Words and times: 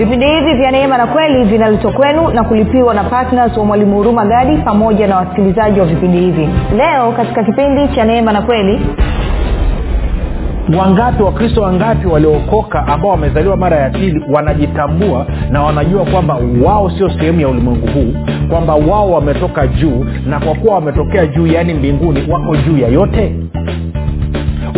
vipindi 0.00 0.26
hivi 0.26 0.54
vya 0.54 0.70
neema 0.70 0.98
na 0.98 1.06
kweli 1.06 1.44
vinaletwa 1.44 1.92
kwenu 1.92 2.28
na 2.30 2.44
kulipiwa 2.44 2.94
na 2.94 3.04
ptns 3.04 3.56
wa 3.56 3.64
mwalimu 3.64 3.96
huruma 3.96 4.24
gadi 4.26 4.56
pamoja 4.56 5.06
na 5.06 5.16
wasikilizaji 5.16 5.80
wa 5.80 5.86
vipindi 5.86 6.18
hivi. 6.18 6.48
Leo 6.76 7.12
katika 7.12 7.44
kipindi 7.44 7.88
cha 7.94 8.04
neema 8.04 8.32
na 8.32 8.42
kweli 8.42 8.80
wangapi 10.78 11.22
wakristo 11.22 11.62
wangapi 11.62 12.06
waliookoka 12.06 12.86
ambao 12.86 13.10
wamezaliwa 13.10 13.56
mara 13.56 13.76
ya 13.76 13.90
pili 13.90 14.24
wanajitambua 14.32 15.26
na 15.50 15.62
wanajua 15.62 16.04
kwamba 16.04 16.38
wao 16.64 16.90
sio 16.90 17.10
sehemu 17.10 17.40
ya 17.40 17.48
ulimwengu 17.48 17.86
huu 17.86 18.14
kwamba 18.50 18.74
wao 18.74 19.10
wametoka 19.10 19.66
juu 19.66 20.06
na 20.26 20.40
kwa 20.40 20.54
kuwa 20.54 20.74
wametokea 20.74 21.26
juu 21.26 21.46
yaani 21.46 21.74
mbinguni 21.74 22.32
wako 22.32 22.56
juu 22.56 22.78
ya 22.78 22.88
yote 22.88 23.32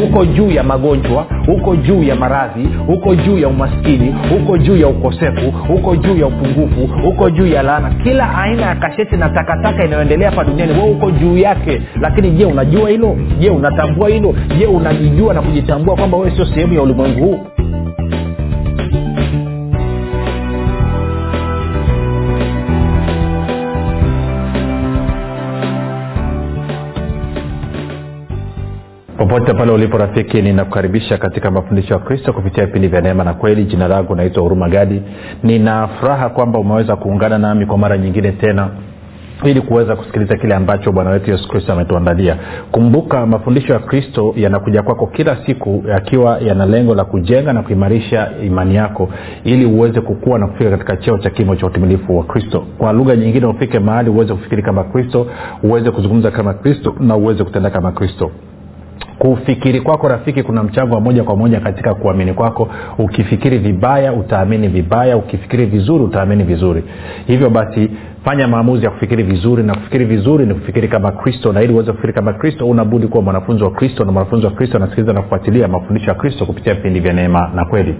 huko 0.02 0.24
juu 0.24 0.50
ya 0.50 0.62
magonjwa 0.62 1.26
huko 1.46 1.76
juu 1.76 2.02
ya 2.02 2.16
maradhi 2.16 2.68
huko 2.86 3.14
juu 3.14 3.38
ya 3.38 3.48
umaskini 3.48 4.14
huko 4.30 4.58
juu 4.58 4.76
ya 4.76 4.88
ukosefu 4.88 5.50
huko 5.50 5.96
juu 5.96 6.16
ya 6.16 6.26
upungufu 6.26 6.86
huko 7.02 7.30
juu 7.30 7.46
ya 7.46 7.62
laana. 7.62 7.90
Kila 8.02 8.38
aina 8.38 8.62
ya 8.66 8.74
kasheti 8.74 9.16
na 9.16 9.28
takataka 9.28 9.84
inayoendelea 9.84 10.30
hapa 10.30 10.44
duniani 10.44 10.72
we 10.72 10.78
huko 10.92 11.10
juu 11.10 11.36
yake. 11.38 11.82
Lakini 12.00 12.30
je 12.30 12.44
unajua 12.44 12.90
hilo? 12.90 13.16
Je 13.40 13.50
unatambua 13.50 14.08
hilo? 14.08 14.34
Je 14.58 14.66
unajijua 14.66 15.34
na 15.34 15.42
kujitambua 15.42 15.96
kwamba 15.96 16.16
wewe 16.18 16.30
sio 16.30 16.46
sehemu 16.46 16.74
ya 16.74 16.82
ulimwengu 16.82 17.24
huu 17.24 17.38
popote 29.22 29.54
pale 29.54 29.72
ulipo 29.72 29.98
rafiki 29.98 30.42
ninakukaribisha 30.42 31.18
katika 31.18 31.50
mafundisho 31.50 31.94
ya 31.94 32.00
kristo 32.00 32.32
kupitia 32.32 32.66
vipindi 32.66 32.88
vya 32.88 33.00
neema 33.00 33.24
na 33.24 33.34
kweli. 33.34 33.64
Jina 33.64 33.88
langu 33.88 34.14
naitwa 34.14 34.42
huruma 34.42 34.68
gadi. 34.68 35.02
Nina 35.42 35.88
kwamba 36.34 36.58
umeweza 36.58 36.96
kuungana 36.96 37.38
nami 37.38 37.66
kwa 37.66 37.78
mara 37.78 37.98
nyingine 37.98 38.32
tena 38.32 38.68
ili 39.44 39.60
kuweza 39.60 39.96
kusikiliza 39.96 40.36
kile 40.36 40.54
ambacho 40.54 40.92
bwana 40.92 41.10
wetu 41.10 41.30
yesu 41.30 41.48
kristo 41.48 41.72
ametuandalia. 41.72 42.36
Kumbuka 42.72 43.26
mafundisho 43.26 43.72
ya 43.72 43.78
kristo 43.78 44.34
yanakuja 44.36 44.82
kwako 44.82 45.06
kila 45.06 45.36
siku 45.46 45.84
yakiwa 45.88 46.38
yana 46.38 46.66
lengo 46.66 46.94
la 46.94 47.04
kujenga 47.04 47.52
na 47.52 47.62
kuimarisha 47.62 48.30
imani 48.44 48.74
yako 48.74 49.08
ili 49.44 49.66
uweze 49.66 50.00
kukua 50.00 50.38
na 50.38 50.46
kufika 50.46 50.70
katika 50.70 50.96
cheo 50.96 51.18
cha 51.18 51.30
kimo 51.30 51.56
cha 51.56 51.66
utimilifu 51.66 52.18
wa 52.18 52.24
kristo. 52.24 52.64
Kwa 52.78 52.92
lugha 52.92 53.16
nyingine 53.16 53.46
ufike 53.46 53.78
mahali 53.78 54.10
uweze 54.10 54.34
kufikiri 54.34 54.62
kama 54.62 54.84
kristo 54.84 55.26
uweze 55.62 55.90
kuzungumza 55.90 56.30
kama 56.30 56.54
kristo 56.54 56.94
na 57.00 57.16
uweze 57.16 57.44
kutenda 57.44 57.70
kama 57.70 57.92
kristo 57.92 58.30
kufikiri 59.22 59.80
kwako 59.80 60.08
rafiki 60.08 60.42
kuna 60.42 60.62
mchango 60.62 60.94
wa 60.94 61.00
moja 61.00 61.24
kwa 61.24 61.36
moja 61.36 61.60
katika 61.60 61.94
kuamini 61.94 62.32
kwako. 62.32 62.68
Ukifikiri 62.98 63.58
vibaya 63.58 64.12
utaamini 64.12 64.68
vibaya. 64.68 65.16
Ukifikiri 65.16 65.66
vizuri 65.66 66.04
utaamini 66.04 66.44
vizuri. 66.44 66.84
Hivyo 67.26 67.50
basi 67.50 67.90
fanya 68.24 68.48
maamuzi 68.48 68.84
ya 68.84 68.90
kufikiri 68.90 69.22
vizuri 69.22 69.62
na 69.62 69.74
kufikiri 69.74 70.04
vizuri 70.04 70.46
ni 70.46 70.54
kufikiri 70.54 70.88
kama 70.88 71.12
kristo. 71.12 71.52
Na 71.52 71.62
ili 71.62 71.72
uweze 71.72 71.90
kufikiri 71.90 72.12
kama 72.12 72.32
kristo 72.32 72.68
unabudi 72.68 73.06
kuwa 73.06 73.22
mwanafunzi 73.22 73.64
wa 73.64 73.70
kristo 73.70 74.04
na 74.04 74.12
mwanafunzi 74.12 74.46
wa 74.46 74.52
kristo 74.52 74.76
anasikiliza 74.76 75.12
na 75.12 75.22
kufuatilia 75.22 75.68
mafundisho 75.68 76.06
ya 76.10 76.14
kristo 76.14 76.46
kupitia 76.46 76.74
vipindi 76.74 77.00
vya 77.00 77.12
neema 77.12 77.50
na 77.54 77.64
kweli. 77.64 77.94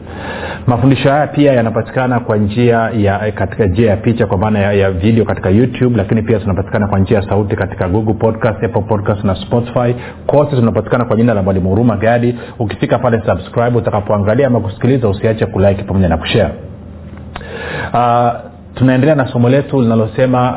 Mafundisho 0.67 1.11
haya 1.11 1.27
pia 1.27 1.53
yanapatikana 1.53 2.21
kwa 2.21 2.37
njia 2.37 2.91
ya 2.97 3.33
katika 3.33 3.67
njia 3.67 3.91
ya 3.91 3.97
picha 3.97 4.27
kwa 4.27 4.39
maana 4.39 4.59
ya, 4.59 4.73
ya 4.73 4.91
video 4.91 5.25
katika 5.25 5.51
youtube 5.51 5.97
lakini 5.97 6.23
pia 6.23 6.39
tunapatikana 6.41 6.89
kwa 6.89 6.99
njia 6.99 7.19
ya 7.19 7.29
sauti 7.29 7.57
katika 7.57 7.89
google 7.89 8.15
podcast 8.15 8.65
apple 8.65 8.83
podcast 8.83 9.25
na 9.25 9.35
spotify. 9.35 9.95
Kote 10.27 10.57
tunapatikana 10.57 11.05
kwa 11.05 11.17
jina 11.17 11.35
la 11.35 11.43
mwalimu 11.43 11.69
huruma 11.69 11.97
gadi. 11.97 12.35
Ukifika 12.59 12.99
pale 12.99 13.23
subscribe 13.27 13.79
utakapoangalia 13.79 14.47
ama 14.47 14.61
kusikiliza 14.61 15.09
usiache 15.09 15.47
kulike 15.47 15.83
pamoja 15.83 16.09
na 16.09 16.17
kushare. 16.17 16.55
Uh, 17.95 18.52
tunaendelea 18.75 19.15
na 19.15 19.27
somo 19.27 19.49
letu 19.49 19.83
linalosema 19.83 20.51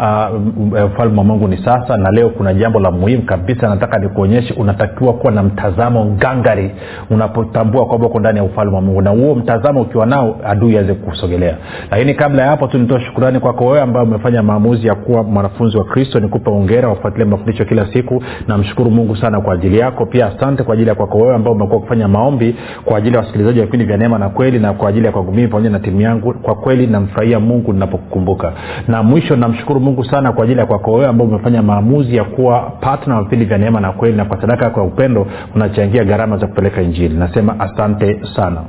ufalme 0.86 1.12
uh, 1.12 1.18
wa 1.18 1.24
mungu 1.24 1.48
ni 1.48 1.58
sasa 1.58 1.98
na 1.98 2.12
leo 2.12 2.30
kuna 2.30 2.54
jambo 2.54 2.80
la 2.80 2.92
muhimu 2.92 3.24
kabisa. 3.24 3.70
Nataka 3.70 4.00
nikuonyeshe 4.00 4.54
unatakiwa 4.54 5.14
kuwa 5.14 5.32
na 5.32 5.44
mtazamo 5.44 6.06
ngangari 6.06 6.72
unapotambua 7.10 7.86
kwamba 7.86 8.08
uko 8.08 8.20
ndani 8.20 8.38
ya 8.38 8.44
ufalme 8.44 8.76
wa 8.76 8.82
mungu 8.82 9.02
na 9.02 9.10
huo 9.10 9.36
mtazamo 9.36 9.82
ukiwa 9.82 10.06
nao 10.06 10.38
adui 10.46 10.76
aweze 10.78 10.94
kusogelea 10.94 11.58
lakini 11.92 12.14
kabla 12.14 12.42
ya 12.44 12.48
hapo 12.50 12.68
tu 12.68 13.00
shukurani 13.00 13.40
kwako 13.40 13.66
wewe 13.66 13.82
ambayo 13.82 14.06
umefanya 14.06 14.44
maamuzi 14.44 14.88
ya 14.88 14.96
kuwa 14.96 15.24
mwanafunzi 15.24 15.78
wa 15.78 15.84
kristo. 15.84 16.20
Nikupe 16.20 16.50
ongera 16.50 16.90
wafuatilia 16.90 17.26
mafundisho 17.26 17.66
kila 17.66 17.94
siku. 17.94 18.24
Namshukuru 18.48 18.92
mungu 18.92 19.16
sana 19.16 19.42
kwa 19.42 19.54
ajili 19.54 19.80
yako. 19.80 20.06
Pia 20.06 20.28
asante 20.28 20.64
kwa 20.64 20.74
ajili 20.74 20.90
ya 20.90 20.96
kwako 20.96 21.18
wewe 21.18 21.36
ambao 21.36 21.54
umekuwa 21.54 21.80
kufanya 21.82 22.08
maombi 22.08 22.56
kwa 22.86 22.98
ajili 22.98 23.16
ya 23.16 23.22
wasikilizaji 23.22 23.60
wa 23.60 23.66
vipindi 23.66 23.86
vya 23.86 23.98
neema 23.98 24.20
na 24.20 24.30
kweli 24.30 24.60
na 24.60 24.74
kwa 24.74 24.90
ajili 24.90 25.06
ya 25.06 25.12
kwangu 25.12 25.32
pamoja 25.48 25.70
na 25.70 25.80
timu 25.80 26.02
yangu. 26.02 26.34
Kwa 26.34 26.56
kweli 26.56 26.88
namfurahia 26.88 27.40
mungu 27.40 27.74
ninapo 27.74 27.98
kukumbuka. 28.06 28.54
Na 28.88 29.04
mwisho 29.04 29.36
namshukuru 29.36 29.80
mungu 29.80 30.04
sana 30.04 30.32
kwa 30.32 30.44
ajili 30.44 30.60
ya 30.60 30.66
kwako 30.66 30.92
wewe 30.94 31.08
ambao 31.08 31.28
umefanya 31.28 31.62
maamuzi 31.62 32.16
ya 32.16 32.24
kuwa 32.24 32.60
patna 32.62 33.22
vipindi 33.24 33.46
vya 33.46 33.58
neema 33.58 33.80
na 33.80 33.92
kweli 33.92 34.18
na 34.18 34.26
kwa 34.26 34.42
sadaka 34.42 34.66
yako 34.66 34.80
ya 34.80 34.86
upendo 34.86 35.28
unachangia 35.56 36.04
gharama 36.04 36.38
za 36.38 36.48
kupeleka 36.48 36.82
injili. 36.82 37.18
Nasema 37.18 37.60
asante 37.60 38.20
sana 38.36 38.62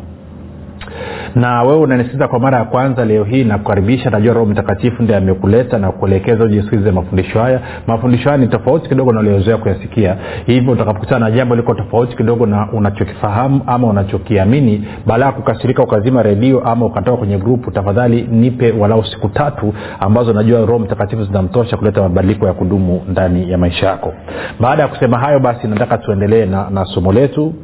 na 1.35 1.63
wewe 1.63 1.79
unanisikiza 1.81 2.29
kwa 2.29 2.39
mara 2.39 2.59
ya 2.59 2.65
kwanza 2.65 3.05
leo 3.05 3.25
hii 3.25 3.45
nakukaribisha 3.45 4.11
najua 4.11 4.35
roho 4.35 4.47
mtakatifu 4.47 5.03
ndi 5.03 5.15
amekuleta 5.15 5.79
na 5.79 5.93
kuelekeza 5.93 6.45
ujisikilize 6.45 6.91
mafundisho 6.91 7.41
haya. 7.43 7.61
Mafundisho 7.87 8.25
haya 8.29 8.37
ni 8.41 8.49
tofauti 8.49 8.89
kidogo 8.89 9.13
na 9.13 9.21
uliozoea 9.21 9.57
kuyasikia. 9.57 10.17
Hivyo 10.47 10.73
utakapokutana 10.73 11.29
na 11.29 11.37
jambo 11.37 11.57
liko 11.57 11.75
tofauti 11.75 12.17
kidogo 12.17 12.47
na 12.47 12.69
unachokifahamu 12.73 13.61
ama 13.67 13.87
unachokiamini 13.87 14.85
baada 15.07 15.25
ya 15.25 15.33
kukasirika 15.33 15.83
ukazima 15.83 16.23
redio 16.23 16.61
ama 16.61 16.87
ukatoka 16.87 17.17
kwenye 17.17 17.39
grupu 17.39 17.71
tafadhali 17.71 18.29
nipe 18.31 18.73
walau 18.73 19.05
siku 19.05 19.29
tatu 19.29 19.75
ambazo 20.01 20.33
najua 20.33 20.61
roho 20.61 20.79
mtakatifu 20.79 21.25
zinamtosha 21.25 21.77
kuleta 21.77 22.03
mabadiliko 22.03 22.47
ya 22.47 22.53
kudumu 22.53 23.03
ndani 23.09 23.51
ya 23.51 23.59
maisha 23.59 23.87
yako. 23.87 24.13
Baada 24.61 24.83
ya 24.83 24.89
kusema 24.89 25.19
hayo 25.19 25.41
basi 25.41 25.67
nataka 25.69 25.99
tuendelee 25.99 26.47
na, 26.47 26.71
na 26.71 26.85
somo 26.85 27.13
letu. 27.13 27.55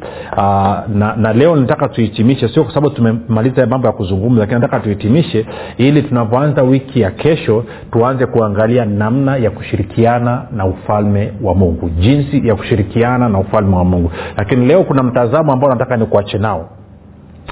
Na, 0.94 1.14
na 1.16 1.32
leo 1.32 1.56
nataka 1.56 1.88
tuhitimishe 1.88 2.48
sio 2.48 2.64
kwa 2.64 2.74
sababu 2.74 2.94
tumemaliza 3.26 3.66
mambo 3.66 3.86
ya 3.86 3.92
kuzungumza 3.92 4.40
lakini 4.40 4.60
nataka 4.60 4.80
tuhitimishe 4.80 5.46
ili 5.78 6.02
tunavyoanza 6.02 6.62
wiki 6.62 7.00
ya 7.00 7.10
kesho 7.10 7.64
tuanze 7.92 8.26
kuangalia 8.26 8.84
namna 8.84 9.36
ya 9.36 9.50
kushirikiana 9.50 10.42
na 10.56 10.66
ufalme 10.66 11.32
wa 11.42 11.54
mungu 11.54 11.88
jinsi 11.90 12.48
ya 12.48 12.54
kushirikiana 12.54 13.28
na 13.28 13.38
ufalme 13.38 13.76
wa 13.76 13.84
mungu. 13.84 14.10
Lakini 14.36 14.66
leo 14.66 14.84
kuna 14.84 15.02
mtazamo 15.02 15.52
ambao 15.52 15.70
nataka 15.70 15.96
nikuache 15.96 16.38
nao 16.38 16.68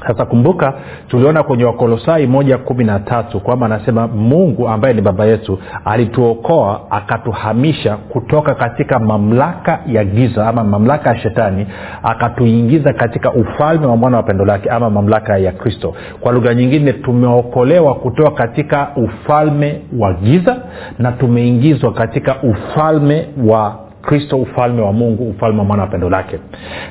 sasa 0.06 0.25
kumbuka 0.27 0.75
tuliona 1.09 1.43
kwenye 1.43 1.65
wakolosai 1.65 2.27
moja 2.27 2.59
kumi 2.59 2.84
na 2.84 2.99
tatu 3.00 3.41
kwamba 3.41 3.66
anasema 3.66 4.06
mungu 4.09 4.69
ambaye 4.69 4.94
ni 4.94 5.00
baba 5.00 5.25
yetu 5.27 5.59
alituokoa 5.84 6.81
akatuhamisha 6.91 7.97
kutoka 7.97 8.55
katika 8.55 8.99
mamlaka 8.99 9.78
ya 9.87 10.05
giza 10.05 10.49
ama 10.49 10.65
mamlaka 10.65 11.10
ya 11.10 11.16
shetani 11.19 11.66
akatuingiza 12.03 12.93
katika 12.93 13.33
ufalme 13.33 13.87
wa 13.87 13.97
mwana 13.97 14.16
wa 14.16 14.22
pendo 14.22 14.44
lake 14.44 14.71
ama 14.71 14.91
mamlaka 14.91 15.39
ya 15.39 15.53
kristo. 15.53 15.94
Kwa 16.21 16.33
lugha 16.33 16.55
nyingine 16.55 16.93
tumeokolewa 16.93 17.94
kutoka 17.94 18.31
katika 18.31 18.89
ufalme 18.97 19.81
wa 19.99 20.12
giza 20.15 20.56
na 20.99 21.12
tumeingizwa 21.12 21.93
katika 21.93 22.37
ufalme 22.43 23.28
wa 23.47 23.78
kristo 24.03 24.37
ufalme 24.37 24.83
wa 24.83 24.93
mungu 24.93 25.31
ufalme 25.31 25.59
wa 25.59 25.65
mwana 25.65 25.83
wa 25.83 25.89
pendo 25.89 26.10
lake. 26.10 26.39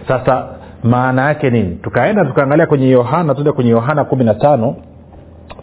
Sasa 0.08 0.59
maana 0.84 1.22
yake 1.28 1.50
nini? 1.50 1.76
Tukaenda 1.82 2.26
tukaangalia 2.26 2.66
kwenye 2.66 2.90
yohana 2.90 3.34
tuende 3.34 3.52
kwenye 3.52 3.70
yohana 3.72 4.04
kumi 4.06 4.24
na 4.24 4.34
tano 4.34 4.76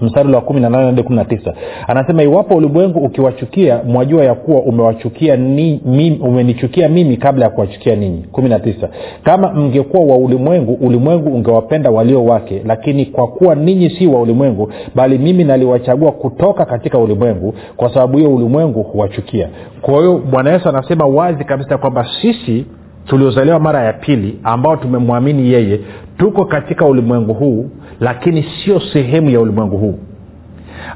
mstari 0.00 0.32
wa 0.34 0.40
kumi 0.40 0.60
na 0.60 0.70
nane 0.70 0.84
hadi 0.86 1.02
kumi 1.02 1.16
na 1.16 1.24
tisa. 1.24 1.54
Anasema 1.86 2.22
iwapo 2.22 2.54
ulimwengu 2.54 2.98
ukiwachukia 2.98 3.80
mwajua 3.84 4.24
ya 4.24 4.34
kuwa 4.34 4.60
umewachukia 4.62 5.36
ni, 5.36 5.80
mimi, 5.84 6.18
umenichukia 6.22 6.88
mimi 6.88 7.16
kabla 7.16 7.44
ya 7.44 7.50
kuwachukia 7.50 7.96
ninyi. 7.96 8.24
kumi 8.32 8.48
na 8.48 8.60
tisa. 8.60 8.88
Kama 9.22 9.52
mngekuwa 9.52 10.06
wa 10.06 10.16
ulimwengu 10.16 10.72
ulimwengu 10.72 11.34
ungewapenda 11.34 11.90
walio 11.90 12.24
wake. 12.24 12.62
Lakini 12.66 13.06
kwa 13.06 13.28
kuwa 13.28 13.54
ninyi 13.54 13.90
si 13.90 14.06
wa 14.06 14.20
ulimwengu 14.20 14.72
bali 14.94 15.18
mimi 15.18 15.44
naliwachagua 15.44 16.12
kutoka 16.12 16.64
katika 16.64 16.98
ulimwengu 16.98 17.54
kwa 17.76 17.94
sababu 17.94 18.18
hiyo 18.18 18.34
ulimwengu 18.34 18.82
huwachukia. 18.82 19.48
Kwa 19.80 19.94
hiyo 19.98 20.18
bwana 20.30 20.52
yesu 20.52 20.68
anasema 20.68 21.06
wazi 21.06 21.44
kabisa 21.44 21.78
kwamba 21.78 22.06
sisi 22.22 22.66
tuliozaliwa 23.06 23.60
mara 23.60 23.82
ya 23.82 23.92
pili 23.92 24.40
ambao 24.44 24.76
tumemwamini 24.76 25.52
yeye 25.52 25.80
tuko 26.18 26.44
katika 26.44 26.86
ulimwengu 26.86 27.34
huu 27.34 27.70
lakini 28.00 28.42
sio 28.64 28.80
sehemu 28.92 29.30
ya 29.30 29.40
ulimwengu 29.40 29.76
huu. 29.78 29.98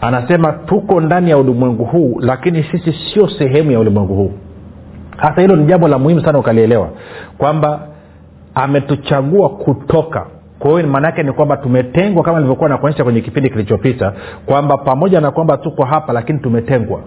Anasema 0.01 0.53
tuko 0.53 1.01
ndani 1.01 1.31
ya 1.31 1.39
ulimwengu 1.39 1.85
huu 1.85 2.17
lakini 2.21 2.63
sisi 2.65 2.93
sio 2.93 3.29
sehemu 3.29 3.71
ya 3.71 3.81
ulimwengu 3.81 4.15
huu. 4.15 4.33
Hasa 5.17 5.41
hilo 5.41 5.57
ni 5.57 5.65
jambo 5.65 5.89
la 5.89 5.99
muhimu 5.99 6.21
sana 6.25 6.39
ukalielewa 6.39 6.89
kwamba 7.39 7.81
ametuchagua 8.55 9.49
kutoka. 9.49 10.27
Kwa 10.59 10.71
hiyo 10.71 10.87
maana 10.93 11.07
yake 11.09 11.23
ni 11.23 11.33
kwamba 11.33 11.57
tumetengwa 11.57 12.23
kama 12.23 12.39
nilivyokuwa 12.39 12.69
nakuonyesha 12.69 13.05
kwenye 13.05 13.21
kipindi 13.21 13.51
kilichopita 13.51 14.13
kwamba 14.47 14.77
pamoja 14.79 15.21
na 15.21 15.31
kwamba 15.31 15.57
tuko 15.57 15.85
hapa 15.85 16.13
lakini 16.13 16.39
tumetengwa 16.39 17.01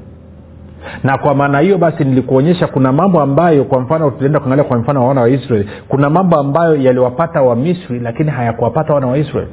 na 1.03 1.17
kwa 1.17 1.35
maana 1.35 1.59
hiyo 1.59 1.77
basi 1.77 2.03
nilikuonyesha 2.03 2.67
kuna 2.67 2.91
mambo 2.91 3.21
ambayo 3.21 3.63
kwa 3.63 3.79
mfano 3.81 4.11
tulienda 4.11 4.39
kuangalia 4.39 4.63
kwa 4.63 4.77
mfano 4.77 5.01
wa 5.01 5.07
wana 5.07 5.21
wa 5.21 5.29
israeli. 5.29 5.69
Kuna 5.87 6.09
mambo 6.09 6.39
ambayo 6.39 6.75
yaliwapata 6.75 7.41
wamisri 7.41 7.99
lakini 7.99 8.31
hayakuwapata 8.31 8.93
wana 8.93 9.07
wa 9.07 9.17
israeli. 9.17 9.49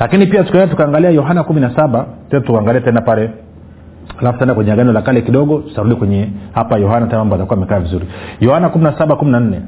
Lakini 0.00 0.26
pia 0.26 0.44
tukaenda 0.44 0.70
tukaangalia 0.70 1.10
yohana 1.10 1.44
kumi 1.44 1.60
na 1.60 1.76
saba. 1.76 2.06
Tukaangalia 2.30 2.80
tena 2.80 3.00
pale. 3.00 3.30
Alafu 4.20 4.38
tena 4.38 4.54
kwenye 4.54 4.72
agano 4.72 4.92
la 4.92 5.02
kale 5.02 5.22
kidogo 5.22 5.58
tutarudi 5.58 5.94
kwenye 5.94 6.28
hapa 6.52 6.78
yohana 6.78 7.06
tena 7.06 7.18
mambo 7.18 7.34
atakuwa 7.34 7.56
amekaa 7.56 7.78
vizuri. 7.80 8.06
Yohana 8.40 8.68
kumi 8.68 8.84
na 8.84 8.98
saba 8.98 9.16
kumi 9.16 9.30
na 9.30 9.40
nne. 9.40 9.60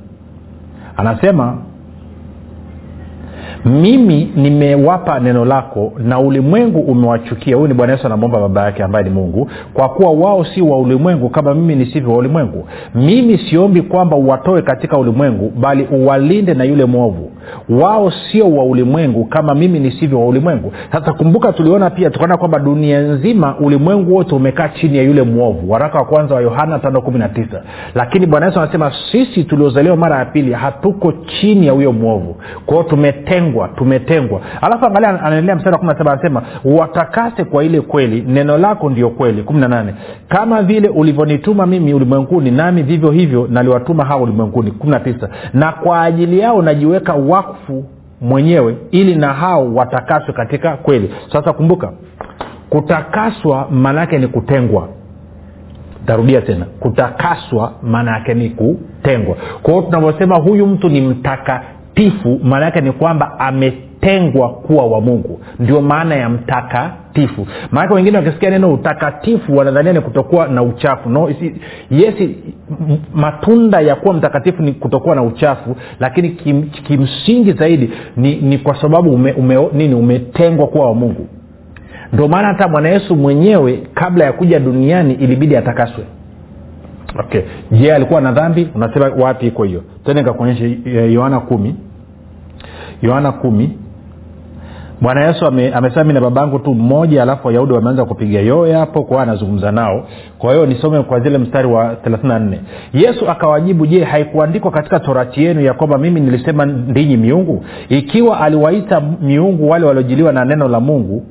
Anasema 0.96 1.56
mimi 3.66 4.32
nimewapa 4.36 5.20
neno 5.20 5.44
lako 5.44 5.92
na 5.98 6.20
ulimwengu 6.20 6.80
umewachukia. 6.80 7.56
Huyu 7.56 7.68
ni 7.68 7.74
bwana 7.74 7.92
yesu 7.92 8.06
anamwomba 8.06 8.40
baba 8.40 8.64
yake 8.64 8.82
ambaye 8.82 9.04
ni 9.04 9.10
mungu. 9.10 9.50
Kwa 9.74 9.88
kuwa 9.88 10.12
wao 10.12 10.44
si 10.44 10.62
wa 10.62 10.78
ulimwengu 10.78 11.28
kama 11.28 11.54
mimi 11.54 11.74
nisivyo 11.76 12.10
wa 12.12 12.18
ulimwengu. 12.18 12.68
Mimi 12.94 13.38
siombi 13.38 13.82
kwamba 13.82 14.16
uwatoe 14.16 14.62
katika 14.62 14.98
ulimwengu 14.98 15.52
bali 15.60 15.84
uwalinde 15.92 16.54
na 16.54 16.64
yule 16.64 16.84
mwovu 16.84 17.30
wao 17.68 18.10
sio 18.10 18.50
wa 18.56 18.64
ulimwengu 18.64 19.24
kama 19.24 19.54
mimi 19.54 19.78
nisivyo 19.80 20.20
wa 20.20 20.26
ulimwengu. 20.26 20.72
Sasa 20.92 21.12
kumbuka 21.12 21.52
tuliona 21.52 21.90
pia 21.90 22.10
tukaona 22.10 22.36
kwamba 22.36 22.58
dunia 22.58 23.00
nzima 23.00 23.56
ulimwengu 23.58 24.14
wote 24.14 24.34
umekaa 24.34 24.68
chini 24.68 24.96
ya 24.96 25.02
yule 25.02 25.22
mwovu. 25.22 25.70
Waraka 25.72 25.98
wa 25.98 26.04
kwanza 26.04 26.34
wa 26.34 26.40
yohana 26.40 26.76
519 26.76 27.60
lakini 27.94 28.26
bwana 28.26 28.46
yesu 28.46 28.60
anasema 28.60 28.92
sisi 29.12 29.44
tuliozaliwa 29.44 29.96
mara 29.96 30.18
ya 30.18 30.24
pili 30.24 30.52
hatuko 30.52 31.12
chini 31.12 31.66
ya 31.66 31.72
huyo 31.72 31.92
mwovu. 31.92 32.36
Kwao 32.66 32.82
tumetengwa 32.82 33.68
tumetengwa. 33.68 34.40
Alafu 34.60 34.86
angalia 34.86 35.08
anaendelea 35.22 35.56
mstari 35.56 35.76
wa 35.76 36.12
anasema 36.12 36.42
watakase 36.64 37.44
kwa 37.44 37.64
ile 37.64 37.80
kweli 37.80 38.24
neno 38.28 38.58
lako 38.58 38.90
ndio 38.90 39.10
kweli. 39.10 39.42
kumi 39.42 39.60
na 39.60 39.68
nane. 39.68 39.94
Kama 40.28 40.62
vile 40.62 40.88
ulivyonituma 40.88 41.66
mimi 41.66 41.94
ulimwenguni 41.94 42.50
nami 42.50 42.82
vivyo 42.82 43.10
hivyo 43.10 43.48
naliwatuma 43.50 44.04
hao 44.04 44.22
ulimwenguni. 44.22 44.70
kumi 44.70 44.96
na 45.54 45.72
kwa 45.72 46.02
ajili 46.02 46.38
yao 46.38 46.62
najiweka 46.62 47.14
wakfu 47.36 47.84
mwenyewe 48.20 48.76
ili 48.90 49.16
na 49.16 49.32
hao 49.32 49.74
watakaswe 49.74 50.34
katika 50.34 50.76
kweli. 50.76 51.14
Sasa 51.32 51.52
kumbuka 51.52 51.92
kutakaswa 52.70 53.68
maana 53.70 54.00
yake 54.00 54.18
ni 54.18 54.26
kutengwa. 54.28 54.88
Tarudia 56.06 56.40
tena 56.40 56.64
kutakaswa 56.80 57.72
maana 57.82 58.12
yake 58.12 58.34
ni 58.34 58.50
kutengwa. 58.50 59.36
Kwa 59.62 59.72
hiyo 59.74 59.82
tunavyosema 59.86 60.36
huyu 60.38 60.66
mtu 60.66 60.88
ni 60.88 61.00
mtakatifu 61.00 62.40
maana 62.42 62.64
yake 62.64 62.80
ni 62.80 62.92
kwamba 62.92 63.38
ametengwa 64.06 64.48
kuwa 64.48 64.86
wa 64.86 65.00
mungu. 65.00 65.40
Ndio 65.58 65.80
maana 65.80 66.14
ya 66.14 66.28
mtakatifu. 66.28 67.46
Maanake 67.70 67.94
wengine 67.94 68.18
wakisikia 68.18 68.50
neno 68.50 68.72
utakatifu 68.74 69.56
wanadhania 69.56 69.92
ni 69.92 70.00
kutokuwa 70.00 70.48
na 70.48 70.62
uchafu. 70.62 71.08
No 71.10 71.30
yesi 71.90 72.36
matunda 73.14 73.80
ya 73.80 73.94
kuwa 73.96 74.14
mtakatifu 74.14 74.62
ni 74.62 74.72
kutokuwa 74.72 75.14
na 75.14 75.22
uchafu 75.22 75.76
lakini 76.00 76.28
kim, 76.28 76.62
kimsingi 76.70 77.52
zaidi 77.52 77.90
ni, 78.16 78.36
ni 78.36 78.58
kwa 78.58 78.80
sababu 78.80 79.10
ume, 79.10 79.32
ume, 79.32 79.68
nini 79.72 79.94
umetengwa 79.94 80.66
kuwa 80.66 80.86
wa 80.86 80.94
mungu. 80.94 81.26
Ndio 82.12 82.28
maana 82.28 82.48
hata 82.48 82.68
bwana 82.68 82.88
yesu 82.88 83.16
mwenyewe 83.16 83.82
kabla 83.94 84.24
ya 84.24 84.32
kuja 84.32 84.58
duniani 84.60 85.14
ilibidi 85.14 85.56
atakaswe. 85.56 86.04
Okay. 87.18 87.40
Je 87.70 87.94
alikuwa 87.94 88.20
na 88.20 88.32
dhambi? 88.32 88.68
Unasema 88.74 89.06
wapi 89.18 89.46
iko 89.46 89.64
hiyo? 89.64 89.82
Tende 90.04 90.22
nikakuonyesha 90.22 90.64
yohana 90.90 91.40
kumi. 91.40 91.74
Yohana 93.02 93.32
kumi 93.32 93.78
bwana 95.00 95.24
yesu 95.26 95.46
ame, 95.46 95.72
amesema 95.72 96.04
mi 96.04 96.12
na 96.12 96.20
babangu 96.20 96.58
tu 96.58 96.74
mmoja 96.74 97.22
alafu 97.22 97.46
wayahudi 97.46 97.72
wameanza 97.72 98.04
kupiga 98.04 98.40
yoye 98.40 98.74
hapo 98.74 99.02
kwao 99.02 99.20
anazungumza 99.20 99.72
nao. 99.72 100.06
Kwa 100.38 100.52
hiyo 100.52 100.66
nisome 100.66 101.02
kwa 101.02 101.20
zile 101.20 101.38
mstari 101.38 101.68
wa 101.68 101.94
34 101.94 102.56
yesu 102.92 103.30
akawajibu 103.30 103.86
je 103.86 104.04
haikuandikwa 104.04 104.70
katika 104.70 105.00
torati 105.00 105.44
yenu 105.44 105.60
ya 105.60 105.74
kwamba 105.74 105.98
mimi 105.98 106.20
nilisema 106.20 106.66
ndinyi 106.66 107.16
miungu? 107.16 107.64
Ikiwa 107.88 108.40
aliwaita 108.40 109.02
miungu 109.22 109.68
wale 109.70 109.86
waliojiliwa 109.86 110.32
na 110.32 110.44
neno 110.44 110.68
la 110.68 110.80
mungu 110.80 111.22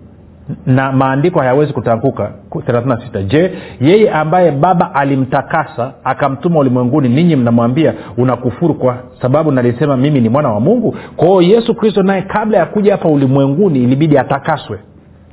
na 0.66 0.92
maandiko 0.92 1.40
hayawezi 1.40 1.74
kutanguka 1.74 2.32
36 2.50 3.24
je 3.24 3.52
yeye 3.82 4.12
ambaye 4.12 4.52
baba 4.52 4.96
alimtakasa 4.96 5.92
akamtuma 6.04 6.60
ulimwenguni 6.60 7.10
ninyi 7.10 7.36
mnamwambia 7.36 7.94
unakufuru 8.18 8.74
kwa 8.74 8.98
sababu 9.22 9.52
nalisema 9.52 9.98
mimi 9.98 10.22
ni 10.22 10.30
mwana 10.30 10.52
wa 10.52 10.60
mungu? 10.60 10.96
Kwa 11.16 11.28
hiyo 11.28 11.42
yesu 11.42 11.76
kristo 11.76 12.04
naye 12.04 12.22
kabla 12.22 12.58
ya 12.58 12.66
kuja 12.66 12.92
hapa 12.92 13.10
ulimwenguni 13.10 13.84
ilibidi 13.84 14.18
atakaswe. 14.18 14.80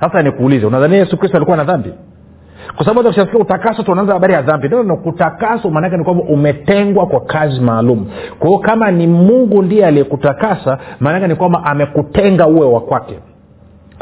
Sasa 0.00 0.22
nikuulize 0.22 0.66
unadhania 0.66 0.98
yesu 0.98 1.16
kristo 1.16 1.36
alikuwa 1.36 1.56
na 1.56 1.64
dhambi? 1.64 1.92
Kwa 2.76 2.84
sababu 2.86 3.08
ukishasikia 3.08 3.40
utakaso 3.40 3.82
tunaanza 3.82 4.12
habari 4.12 4.34
ya 4.34 4.42
dhambi. 4.42 4.68
No, 4.68 4.82
no, 4.82 4.96
kutakaso 4.96 5.70
maanake 5.70 5.96
ni 5.96 6.04
kwamba 6.04 6.24
umetengwa 6.24 7.06
kwa 7.06 7.20
kazi 7.20 7.60
maalum. 7.60 8.06
Kwa 8.38 8.48
hiyo 8.48 8.58
kama 8.60 8.90
ni 8.90 9.06
mungu 9.06 9.62
ndiye 9.62 9.86
aliyekutakasa 9.86 10.78
maanake 11.00 11.26
ni 11.28 11.34
kwamba 11.34 11.64
amekutenga 11.64 12.46
uwe 12.46 12.66
wa 12.66 12.80
kwake 12.80 13.18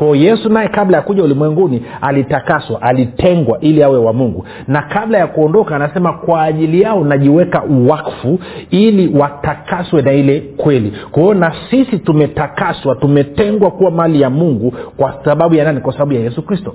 kwao 0.00 0.14
yesu 0.14 0.48
naye 0.48 0.68
kabla 0.68 0.96
ya 0.96 1.02
kuja 1.02 1.22
ulimwenguni 1.24 1.82
alitakaswa 2.00 2.82
alitengwa 2.82 3.60
ili 3.60 3.82
awe 3.82 3.98
wa 3.98 4.12
mungu. 4.12 4.44
Na 4.68 4.82
kabla 4.82 5.18
ya 5.18 5.26
kuondoka 5.26 5.76
anasema 5.76 6.12
kwa 6.12 6.42
ajili 6.42 6.80
yao 6.80 7.04
najiweka 7.04 7.62
wakfu 7.88 8.38
ili 8.70 9.18
watakaswe 9.18 10.02
na 10.02 10.12
ile 10.12 10.40
kweli. 10.56 10.92
Kwa 11.10 11.34
na 11.34 11.52
sisi 11.70 11.98
tumetakaswa 11.98 12.94
tumetengwa 12.94 13.70
kuwa 13.70 13.90
mali 13.90 14.20
ya 14.20 14.30
mungu 14.30 14.74
kwa 14.96 15.14
sababu 15.24 15.54
ya 15.54 15.64
nani? 15.64 15.80
Kwa 15.80 15.92
sababu 15.92 16.12
ya 16.12 16.20
yesu 16.20 16.42
kristo 16.42 16.74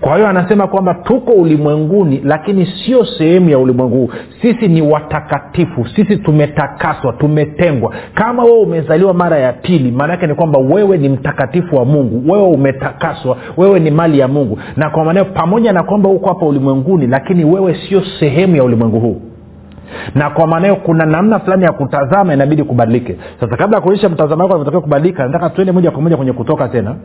kwa 0.00 0.14
hiyo 0.16 0.28
anasema 0.28 0.66
kwamba 0.66 0.94
tuko 0.94 1.32
ulimwenguni 1.32 2.20
lakini 2.24 2.66
sio 2.66 3.04
sehemu 3.04 3.50
ya 3.50 3.58
ulimwengu 3.58 3.96
huu. 3.96 4.10
Sisi 4.42 4.68
ni 4.68 4.82
watakatifu 4.82 5.86
sisi 5.96 6.16
tumetakaswa 6.16 7.12
tumetengwa. 7.12 7.94
Kama 8.14 8.44
wewe 8.44 8.58
umezaliwa 8.58 9.14
mara 9.14 9.38
ya 9.38 9.52
pili 9.52 9.90
maanaake 9.92 10.26
ni 10.26 10.34
kwamba 10.34 10.58
wewe 10.58 10.98
ni 10.98 11.08
mtakatifu 11.08 11.76
wa 11.76 11.84
mungu. 11.84 12.32
Wewe 12.32 12.48
umetakaswa 12.48 13.36
wewe 13.56 13.80
ni 13.80 13.90
mali 13.90 14.18
ya 14.18 14.28
mungu. 14.28 14.58
Na 14.76 14.90
kwa 14.90 15.04
maneo 15.04 15.24
pamoja 15.24 15.72
na 15.72 15.82
kwamba 15.82 16.08
uko 16.08 16.28
hapa 16.28 16.46
ulimwenguni 16.46 17.06
lakini 17.06 17.44
wewe 17.44 17.76
sio 17.88 18.02
sehemu 18.20 18.56
ya 18.56 18.64
ulimwengu 18.64 19.00
huu. 19.00 19.20
Na 20.14 20.30
kwa 20.30 20.46
maanao 20.46 20.76
kuna 20.76 21.06
namna 21.06 21.38
fulani 21.38 21.64
ya 21.64 21.72
kutazama 21.72 22.34
inabidi 22.34 22.64
kubadilike. 22.64 23.16
Sasa 23.40 23.56
kabla 23.56 23.76
ya 23.76 23.82
kuonyesha 23.82 24.08
mtazamo 24.08 24.42
wako 24.42 24.52
navyotakiwa 24.54 24.82
kubadilika 24.82 25.26
nataka 25.26 25.50
tuende 25.50 25.72
moja 25.72 25.90
kwa 25.90 26.02
moja 26.02 26.16
kwenye 26.16 26.32
kutoka 26.32 26.68
tena 26.68 26.96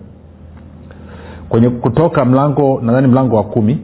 kwenye 1.49 1.69
kutoka 1.69 2.25
mlango 2.25 2.79
nadhani 2.83 3.07
mlango 3.07 3.35
wa 3.35 3.43
kumi. 3.43 3.81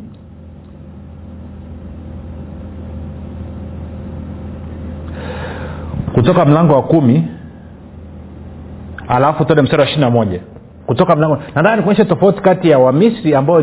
Kutoka 6.13 6.45
mlango 6.45 6.73
wa 6.73 6.81
kumi 6.83 7.23
alafu 9.07 9.45
tende 9.45 9.61
mstari 9.61 9.81
wa 9.81 9.85
ishiri 9.87 10.01
na 10.01 10.09
moja. 10.09 10.39
Kutoka 10.85 11.15
mlango 11.15 11.37
nadhani 11.55 11.81
kuonyesha 11.81 12.05
tofauti 12.05 12.41
kati 12.41 12.69
ya 12.69 12.79
wamisri 12.79 13.35
ambao 13.35 13.61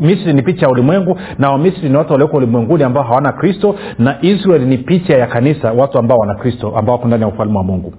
misri 0.00 0.32
ni 0.32 0.42
picha 0.42 0.66
ya 0.66 0.72
ulimwengu 0.72 1.18
na 1.38 1.50
wamisri 1.50 1.88
ni 1.88 1.96
watu 1.96 2.12
walioko 2.12 2.36
ulimwenguni 2.36 2.84
ambao 2.84 3.02
hawana 3.02 3.32
kristo 3.32 3.74
na 3.98 4.16
israel 4.22 4.62
ni 4.62 4.78
picha 4.78 5.18
ya 5.18 5.26
kanisa 5.26 5.72
watu 5.72 5.98
ambao 5.98 6.18
wana 6.18 6.34
kristo 6.34 6.72
ambao 6.76 6.94
wako 6.96 7.08
ndani 7.08 7.22
ya 7.22 7.28
ufalme 7.28 7.56
wa 7.58 7.64
mungu 7.64 7.92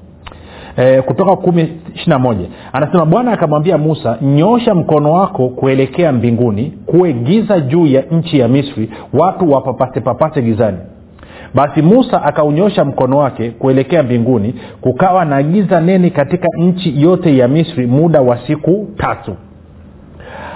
e, 0.77 1.01
kutoka 1.01 1.35
kumi 1.35 1.69
ishina 1.95 2.19
moja. 2.19 2.45
Anasema 2.73 3.05
bwana 3.05 3.31
akamwambia 3.31 3.77
musa 3.77 4.17
nyosha 4.21 4.75
mkono 4.75 5.11
wako 5.11 5.49
kuelekea 5.49 6.11
mbinguni 6.11 6.73
kuwe 6.85 7.13
giza 7.13 7.59
juu 7.59 7.87
ya 7.87 8.01
nchi 8.01 8.39
ya 8.39 8.47
misri 8.47 8.89
watu 9.13 9.51
wapapate 9.51 9.99
papate 9.99 10.41
gizani. 10.41 10.77
Basi 11.55 11.81
musa 11.81 12.23
akaunyosha 12.23 12.85
mkono 12.85 13.17
wake 13.17 13.49
kuelekea 13.51 14.03
mbinguni 14.03 14.55
kukawa 14.81 15.25
na 15.25 15.43
giza 15.43 15.81
neni 15.81 16.11
katika 16.11 16.47
nchi 16.57 17.01
yote 17.01 17.37
ya 17.37 17.47
misri 17.47 17.87
muda 17.87 18.21
wa 18.21 18.37
siku 18.47 18.87
tatu 18.97 19.35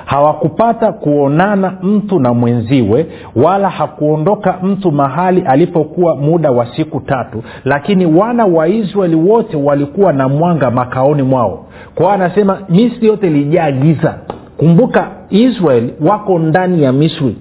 hawakupata 0.05 0.91
kuonana 0.91 1.73
mtu 1.83 2.19
na 2.19 2.33
mwenziwe 2.33 3.07
wala 3.35 3.69
hakuondoka 3.69 4.57
mtu 4.63 4.91
mahali 4.91 5.41
alipokuwa 5.41 6.15
muda 6.15 6.51
wa 6.51 6.75
siku 6.75 6.99
tatu 6.99 7.43
lakini 7.65 8.05
wana 8.05 8.45
wa 8.45 8.67
israeli 8.67 9.15
wote 9.15 9.57
walikuwa 9.57 10.13
na 10.13 10.29
mwanga 10.29 10.71
makaoni 10.71 11.23
mwao. 11.23 11.65
Kwao 11.95 12.11
anasema 12.11 12.57
misri 12.69 13.07
yote 13.07 13.27
ilijaa 13.27 13.71
giza. 13.71 14.17
Kumbuka 14.57 15.07
israeli 15.29 15.93
wako 16.07 16.39
ndani 16.39 16.83
ya 16.83 16.91
misri 16.93 17.35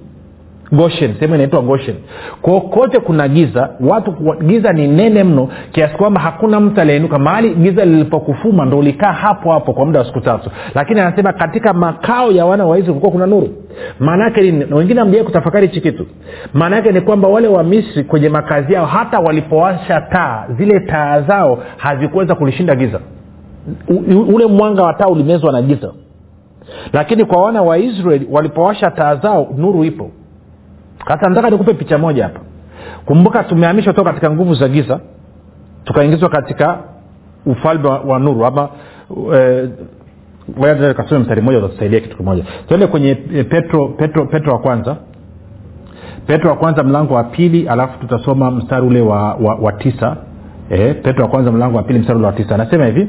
goshen 0.72 1.14
sehemu 1.14 1.34
inaitwa 1.34 1.62
goshen. 1.62 1.94
Kokote 2.42 3.00
kuna 3.00 3.28
giza 3.28 3.70
watu 3.80 4.12
giza 4.46 4.72
ni 4.72 4.88
nene 4.88 5.24
mno 5.24 5.48
kiasi 5.72 5.94
kwamba 5.96 6.20
hakuna 6.20 6.60
mtu 6.60 6.80
aliyeinuka. 6.80 7.18
Mahali 7.18 7.54
giza 7.54 7.84
lilipokufuma 7.84 8.64
ndo 8.64 8.78
ulikaa 8.78 9.12
hapo 9.12 9.52
hapo 9.52 9.72
kwa 9.72 9.86
muda 9.86 9.98
wa 9.98 10.06
siku 10.06 10.20
tatu. 10.20 10.50
Lakini 10.74 11.00
anasema 11.00 11.32
katika 11.32 11.72
makao 11.72 12.32
ya 12.32 12.46
wana 12.46 12.66
wa 12.66 12.78
israeli 12.78 12.86
kulikuwa 13.00 13.12
kuna 13.12 13.26
nuru. 13.26 13.48
Maana 14.00 14.24
yake 14.24 14.40
wengine 14.72 15.00
amjai 15.00 15.24
kutafakari 15.24 15.66
hichi 15.66 15.80
kitu. 15.80 16.06
Maana 16.54 16.80
ni 16.80 17.00
kwamba 17.00 17.28
wale 17.28 17.48
wa 17.48 17.64
misri 17.64 18.04
kwenye 18.04 18.28
makazi 18.28 18.72
yao 18.72 18.86
hata 18.86 19.18
walipowasha 19.20 20.00
taa 20.00 20.46
zile 20.58 20.80
taa 20.80 21.20
zao 21.20 21.58
hazikuweza 21.76 22.34
kulishinda 22.34 22.74
giza. 22.74 23.00
U, 23.88 24.20
ule 24.34 24.46
mwanga 24.46 24.82
wa 24.82 24.94
taa 24.94 25.06
ulimezwa 25.06 25.52
na 25.52 25.62
giza. 25.62 25.92
Lakini 26.92 27.24
kwa 27.24 27.42
wana 27.42 27.62
wa 27.62 27.78
israeli 27.78 28.26
walipowasha 28.30 28.90
taa 28.90 29.16
zao 29.16 29.48
nuru 29.56 29.84
ipo 29.84 30.10
sasa 31.08 31.28
nataka 31.28 31.50
nikupe 31.50 31.74
picha 31.74 31.98
moja 31.98 32.24
hapa. 32.24 32.40
Kumbuka 33.04 33.44
tumehamishwa 33.44 33.92
toka 33.92 34.10
katika 34.10 34.30
nguvu 34.30 34.54
za 34.54 34.68
giza 34.68 35.00
tukaingizwa 35.84 36.28
katika 36.28 36.78
ufalme 37.46 37.88
wa, 37.88 38.18
nuru 38.18 38.46
ama 38.46 38.68
e, 39.36 39.68
mstari 41.18 41.40
mmoja 41.40 41.58
utatusaidia 41.58 42.00
kitu 42.00 42.16
kimoja. 42.16 42.44
Tuende 42.68 42.86
kwenye 42.86 43.10
eh, 43.34 43.46
petro 43.48 43.88
petro 43.88 44.26
petro 44.26 44.52
wa 44.52 44.58
kwanza. 44.58 44.96
Petro 46.26 46.50
wa 46.50 46.56
kwanza 46.56 46.82
mlango 46.82 47.14
wa 47.14 47.24
pili 47.24 47.68
alafu 47.68 47.98
tutasoma 47.98 48.50
mstari 48.50 48.86
ule 48.86 49.00
wa, 49.00 49.34
wa, 49.34 49.54
wa 49.54 49.72
tisa. 49.72 50.16
E, 50.70 50.94
petro 50.94 51.24
wa 51.24 51.30
kwanza 51.30 51.52
mlango 51.52 51.76
wa 51.76 51.82
pili 51.82 51.98
mstari 51.98 52.18
ule 52.18 52.26
wa 52.26 52.32
tisa. 52.32 52.54
Anasema 52.54 52.86
hivi 52.86 53.08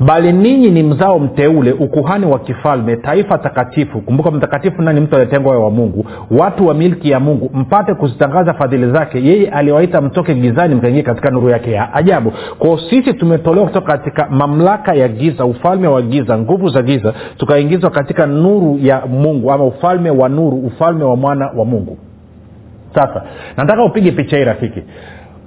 bali 0.00 0.32
ninyi 0.32 0.70
ni 0.70 0.82
mzao 0.82 1.18
mteule 1.18 1.72
ukuhani 1.72 2.26
wa 2.26 2.38
kifalme 2.38 2.96
taifa 2.96 3.38
takatifu. 3.38 4.00
Kumbuka 4.00 4.30
mtakatifu 4.30 4.82
nani? 4.82 5.00
Mtu 5.00 5.16
aliyetengwa 5.16 5.58
wa 5.58 5.70
mungu. 5.70 6.06
Watu 6.30 6.66
wa 6.66 6.74
milki 6.74 7.10
ya 7.10 7.20
mungu 7.20 7.50
mpate 7.54 7.94
kuzitangaza 7.94 8.54
fadhili 8.54 8.90
zake. 8.90 9.22
Yeye 9.24 9.50
aliwaita 9.50 10.00
mtoke 10.00 10.34
gizani 10.34 10.74
mkaingia 10.74 11.02
katika 11.02 11.30
nuru 11.30 11.48
yake 11.48 11.72
ya 11.72 11.94
ajabu. 11.94 12.32
Kwao 12.58 12.78
sisi 12.78 13.14
tumetolewa 13.14 13.66
kutoka 13.66 13.86
katika 13.98 14.26
mamlaka 14.30 14.94
ya 14.94 15.08
giza 15.08 15.44
ufalme 15.44 15.88
wa 15.88 16.02
giza 16.02 16.38
nguvu 16.38 16.68
za 16.68 16.82
giza 16.82 17.14
tukaingizwa 17.38 17.90
katika 17.90 18.26
nuru 18.26 18.78
ya 18.82 19.06
mungu 19.06 19.52
ama 19.52 19.64
ufalme 19.64 20.10
wa 20.10 20.28
nuru 20.28 20.56
ufalme 20.58 21.04
wa 21.04 21.16
mwana 21.16 21.50
wa 21.56 21.64
mungu. 21.64 21.98
Sasa 22.94 23.22
nataka 23.56 23.84
upige 23.84 24.12
picha 24.12 24.36
hii 24.36 24.44
rafiki. 24.44 24.82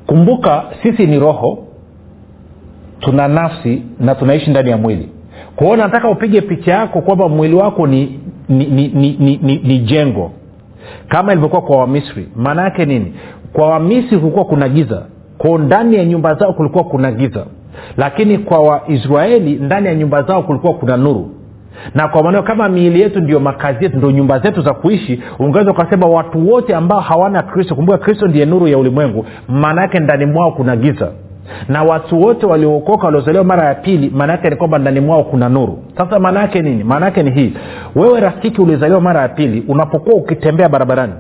Kumbuka 0.05 0.63
sisi 0.83 1.05
ni 1.07 1.19
roho 1.19 1.66
tuna 2.99 3.27
nafsi 3.27 3.83
na 3.99 4.15
tunaishi 4.15 4.49
ndani 4.49 4.69
ya 4.69 4.77
mwili. 4.77 5.09
Kwa 5.55 5.77
nataka 5.77 6.09
upige 6.09 6.41
picha 6.41 6.71
yako 6.73 7.01
kwamba 7.01 7.29
mwili 7.29 7.55
wako 7.55 7.87
ni 7.87 8.19
ni, 8.49 8.65
ni, 8.65 8.87
ni, 8.87 9.17
ni, 9.19 9.39
ni, 9.43 9.57
ni 9.63 9.79
jengo. 9.79 10.31
Kama 11.07 11.31
ilivyokuwa 11.31 11.61
kwa 11.61 11.77
wamisri. 11.77 12.27
Maana 12.35 12.61
yake 12.63 12.85
nini? 12.85 13.13
Kwa 13.53 13.69
wamisri 13.69 14.17
kulikuwa 14.17 14.45
kuna 14.45 14.69
giza. 14.69 15.05
Kwao 15.37 15.57
ndani 15.57 15.95
ya 15.95 16.05
nyumba 16.05 16.33
zao 16.35 16.53
kulikuwa 16.53 16.83
kuna 16.83 17.11
giza. 17.11 17.45
Lakini 17.97 18.37
kwa 18.37 18.59
waisraeli 18.59 19.55
ndani 19.55 19.87
ya 19.87 19.95
nyumba 19.95 20.23
zao 20.23 20.43
kulikuwa 20.43 20.73
kuna 20.73 20.97
nuru. 20.97 21.29
Na 21.95 22.07
kwa 22.07 22.23
maneo 22.23 22.43
kama 22.43 22.69
miili 22.69 23.01
yetu 23.01 23.19
ndio 23.21 23.39
makazi 23.39 23.83
yetu 23.83 23.97
ndio 23.97 24.11
nyumba 24.11 24.39
zetu 24.39 24.61
za 24.61 24.73
kuishi 24.73 25.21
ungeweza 25.39 25.71
ukasema 25.71 26.07
watu 26.07 26.49
wote 26.51 26.75
ambao 26.75 26.99
hawana 26.99 27.43
kristo 27.43 27.75
kumbuka 27.75 27.97
kristo 27.97 28.27
ndiye 28.27 28.45
nuru 28.45 28.67
ya 28.67 28.77
ulimwengu 28.77 29.25
maana 29.47 29.81
yake 29.81 29.99
ndani 29.99 30.25
mwao 30.25 30.51
kuna 30.51 30.75
giza 30.75 31.11
na 31.67 31.83
watu 31.83 32.21
wote 32.21 32.45
waliookoka 32.45 33.05
waliozaliwa 33.05 33.43
mara 33.43 33.63
ya 33.67 33.75
pili 33.75 34.09
maana 34.09 34.39
ni 34.49 34.55
kwamba 34.55 34.77
ndani 34.77 34.99
mwao 34.99 35.23
kuna 35.23 35.49
nuru. 35.49 35.79
Sasa 35.97 36.19
maana 36.19 36.39
yake 36.39 36.61
nini? 36.61 36.83
Maana 36.83 37.09
ni 37.09 37.31
hii. 37.31 37.53
Wewe 37.95 38.19
rafiki 38.19 38.61
uliozaliwa 38.61 39.01
mara 39.01 39.21
ya 39.21 39.29
pili 39.29 39.63
unapokuwa 39.67 40.15
ukitembea 40.15 40.69
barabarani 40.69 41.13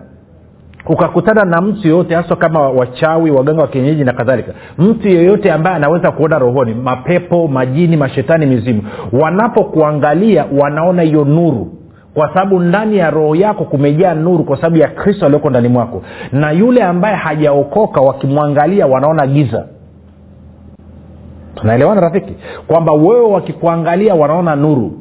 ukakutana 0.89 1.43
na 1.43 1.61
mtu 1.61 1.87
yeyote 1.87 2.15
haswa 2.15 2.37
kama 2.37 2.69
wachawi 2.69 3.31
waganga 3.31 3.61
wa 3.61 3.67
kienyeji 3.67 4.03
na 4.03 4.13
kadhalika 4.13 4.51
mtu 4.77 5.07
yeyote 5.07 5.51
ambaye 5.51 5.75
anaweza 5.75 6.11
kuona 6.11 6.39
rohoni 6.39 6.73
mapepo 6.73 7.47
majini 7.47 7.97
mashetani 7.97 8.45
mizimu 8.45 8.81
wanapokuangalia 9.11 10.45
wanaona 10.59 11.01
hiyo 11.01 11.25
nuru. 11.25 11.73
Kwa 12.13 12.27
sababu 12.27 12.59
ndani 12.59 12.97
ya 12.97 13.09
roho 13.09 13.35
yako 13.35 13.63
kumejaa 13.63 14.13
nuru 14.13 14.43
kwa 14.43 14.57
sababu 14.57 14.77
ya 14.77 14.87
kristo 14.87 15.25
alioko 15.25 15.49
ndani 15.49 15.67
mwako. 15.67 16.01
Na 16.31 16.51
yule 16.51 16.83
ambaye 16.83 17.15
hajaokoka 17.15 18.01
wakimwangalia 18.01 18.87
wanaona 18.87 19.27
giza 19.27 19.65
tunaelewana 21.59 22.01
rafiki? 22.01 22.33
Kwamba 22.67 22.93
wewe 22.93 23.25
wakikuangalia 23.25 24.15
wanaona 24.15 24.55
nuru. 24.55 24.91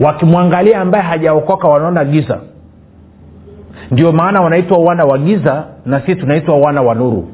Wakimwangalia 0.00 0.80
ambaye 0.80 1.04
hajaokoka 1.04 1.68
wanaona 1.68 2.04
giza. 2.04 2.38
Ndio 3.90 4.12
maana 4.12 4.40
wanaitwa 4.40 4.78
wana 4.78 5.04
wa 5.04 5.18
giza 5.18 5.64
na 5.86 6.00
sisi 6.00 6.14
tunaitwa 6.16 6.56
wana 6.58 6.82
wa 6.82 6.94
nuru. 6.94 7.28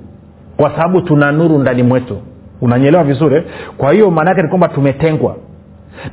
Kwa 0.57 0.71
sababu 0.71 1.01
tuna 1.01 1.33
nuru 1.33 1.59
ndani 1.59 1.83
mwetu. 1.83 2.17
Unanyelewa 2.61 3.05
vizuri 3.05 3.43
kwa 3.79 3.93
hiyo 3.93 4.11
maana 4.11 4.31
yake 4.31 4.43
ni 4.43 4.49
kwamba 4.49 4.69
tumetengwa. 4.69 5.37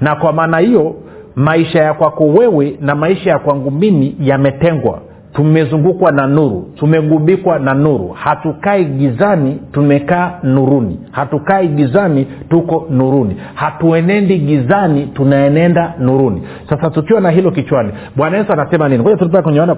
Na 0.01 0.15
kwa 0.15 0.33
maana 0.33 0.57
hiyo 0.57 0.95
maisha 1.35 1.83
ya 1.83 1.93
kwako 1.93 2.27
wewe 2.27 2.77
na 2.81 2.95
maisha 2.95 3.29
ya 3.29 3.39
kwangu 3.39 3.71
mimi 3.71 4.15
yametengwa 4.19 4.99
tumezungukwa 5.35 6.11
na 6.11 6.27
nuru 6.27 6.71
tumegubikwa 6.75 7.59
na 7.59 7.73
nuru. 7.73 8.09
Hatukai 8.09 8.85
gizani 8.85 9.59
tumekaa 9.71 10.39
nuruni. 10.43 10.99
Hatukai 11.11 11.67
gizani 11.67 12.27
tuko 12.49 12.87
nuruni. 12.89 13.35
Hatuenendi 13.55 14.39
gizani 14.39 15.05
tunaenenda 15.07 15.93
nuruni. 15.99 16.41
Sasa 16.69 16.89
tukiwa 16.89 17.21
na 17.21 17.29
hilo 17.31 17.51
kichwani 17.51 17.91
bwana 18.15 18.37
yesu 18.37 18.53
anasema 18.53 18.89
nini? 18.89 19.03
Tulipaa 19.17 19.41
kwenye 19.41 19.57
yohana 19.57 19.75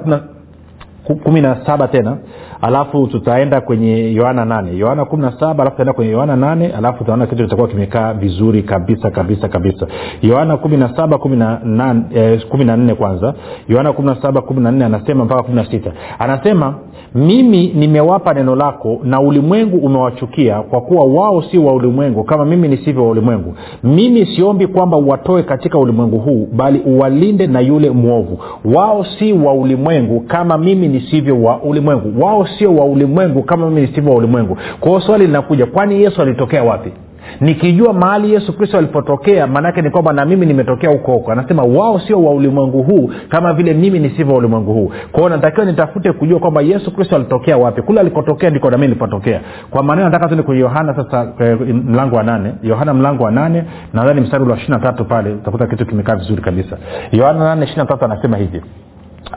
kumi 1.15 1.41
na 1.41 1.65
saba 1.65 1.87
tena 1.87 2.17
alafu 2.61 3.07
tutaenda 3.07 3.61
kwenye 3.61 4.13
yohana 4.13 4.45
nane. 4.45 4.77
Yohana 4.77 5.05
kumi 5.05 5.21
na 5.23 5.31
saba 5.31 5.51
alafu 5.63 5.69
tutaenda 5.69 5.93
kwenye 5.93 6.11
yohana 6.11 6.35
nane 6.35 6.67
alafu 6.77 6.97
tutaona 6.97 7.27
kitu 7.27 7.43
kitakuwa 7.43 7.67
kimekaa 7.67 8.13
vizuri 8.13 8.63
kabisa 8.63 9.11
kabisa 9.11 9.47
kabisa. 9.47 9.87
Yohana 10.21 10.57
kumi 10.57 10.77
na 10.77 10.95
saba 10.95 11.17
kumi 11.17 12.65
na 12.65 12.77
nne 12.77 12.95
kwanza. 12.95 13.33
Yohana 13.67 13.93
kumi 13.93 14.07
na 14.09 14.21
saba 14.21 14.41
kumi 14.41 14.61
na 14.61 14.71
nne 14.71 14.85
anasema 14.85 15.25
mpaka 15.25 15.43
kumi 15.43 15.55
na 15.55 15.65
sita 15.71 15.91
anasema 16.19 16.75
mimi 17.16 17.68
nimewapa 17.75 18.34
neno 18.34 18.56
lako 18.56 19.00
na 19.04 19.22
ulimwengu 19.22 19.77
umewachukia 19.77 20.62
kwa 20.62 20.82
kuwa 20.82 21.04
wao 21.06 21.42
si 21.42 21.58
wa 21.58 21.74
ulimwengu 21.74 22.24
kama 22.24 22.46
mimi 22.46 22.68
nisivyo 22.68 23.04
wa 23.04 23.10
ulimwengu. 23.10 23.56
Mimi 23.84 24.25
siombi 24.25 24.68
kwamba 24.68 24.98
uwatoe 24.98 25.44
katika 25.44 25.77
ulimwengu 25.80 26.20
huu 26.20 26.48
bali 26.54 26.80
uwalinde 26.86 27.48
na 27.48 27.60
yule 27.60 27.89
mwovu. 27.89 28.39
Wao 28.66 29.06
si 29.20 29.34
wa 29.34 29.54
ulimwengu 29.54 30.20
kama 30.20 30.58
mimi 30.58 30.88
nisivyo 30.88 31.44
wa 31.44 31.62
ulimwengu. 31.62 32.24
Wao 32.25 32.48
sio 32.48 32.75
wa 32.75 32.86
ulimwengu 32.86 33.44
kama 33.44 33.70
mimi 33.70 33.82
nisivyo 33.82 34.12
wa 34.12 34.18
ulimwengu. 34.18 34.58
Kwa 34.80 34.89
hiyo 34.89 35.01
swali 35.01 35.25
linakuja 35.27 35.66
kwani 35.66 36.04
yesu 36.04 36.22
alitokea 36.22 36.63
wapi 36.63 36.92
nikijua 37.41 37.93
mahali 37.93 38.34
yesu 38.34 38.57
kristo 38.57 38.77
alipotokea 38.77 39.48
maanaake 39.48 39.81
ni 39.81 39.89
kwamba 39.89 40.13
na 40.13 40.25
mimi 40.25 40.46
nimetokea 40.46 40.89
huko 40.89 41.12
huko. 41.12 41.31
Anasema 41.31 41.63
wao 41.63 42.00
sio 42.00 42.24
wa 42.24 42.31
ulimwengu 42.31 42.84
huu 42.84 43.12
kama 43.29 43.53
vile 43.53 43.74
mimi 43.74 44.00
nisivyo 44.00 44.34
wa 44.34 44.39
ulimwengu 44.39 44.74
huu. 44.74 44.91
Kwao 45.12 45.29
natakiwa 45.29 45.65
nitafute 45.65 46.12
kujua 46.12 46.39
kwamba 46.39 46.62
yesu 46.62 46.91
kristo 46.96 47.15
alitokea 47.15 47.57
wapi. 47.57 47.81
Kule 47.81 48.00
alikotokea 48.00 48.50
ndiko 48.50 48.69
nami 48.72 48.88
nilipotokea. 48.88 49.41
Kwa 49.69 49.84
maneno 49.84 50.05
nataka 50.10 50.25
tuende 50.27 50.43
kwenye 50.43 50.62
yohana 50.62 50.96
sasa 50.96 51.27
eh, 51.39 51.57
mlango 51.60 52.15
wa 52.15 52.24
nane. 52.24 52.53
Yohana 52.63 52.93
mlango 52.93 53.24
wa 53.24 53.31
nane 53.31 53.63
nadhani 53.93 54.22
mstari 54.22 54.43
ule 54.43 54.51
wa 54.51 54.57
ishiri 54.60 54.79
tatu 54.79 55.05
pale 55.05 55.31
utakuta 55.34 55.67
kitu 55.67 55.86
kimekaa 55.86 56.15
vizuri 56.15 56.41
kabisa. 56.41 56.77
Yohana 57.12 57.39
nane 57.39 57.65
ishiri 57.65 57.86
tatu 57.88 58.05
anasema 58.05 58.38
hivi. 58.38 58.62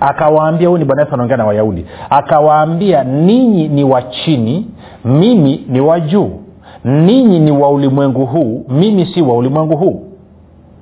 Akawaambia 0.00 0.68
huyu 0.68 0.78
ni 0.78 0.84
bwana 0.84 1.02
yesu 1.02 1.14
anaongea 1.14 1.36
na 1.36 1.46
wayahudi. 1.46 1.86
Akawaambia 2.10 3.04
ninyi 3.04 3.68
ni 3.68 3.84
wa 3.84 4.02
chini 4.02 4.66
mimi 5.04 5.64
ni 5.68 5.80
wa 5.80 6.00
juu 6.00 6.39
ninyi 6.84 7.38
ni 7.38 7.50
wa 7.50 7.70
ulimwengu 7.70 8.26
huu 8.26 8.64
mimi 8.68 9.06
si 9.06 9.22
wa 9.22 9.36
ulimwengu 9.36 9.76
huu. 9.76 10.02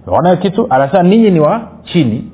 Naona 0.07 0.37
kitu? 0.37 0.67
Anasema 0.71 1.02
ninyi 1.02 1.31
ni 1.31 1.40
wa 1.40 1.61
chini. 1.85 2.25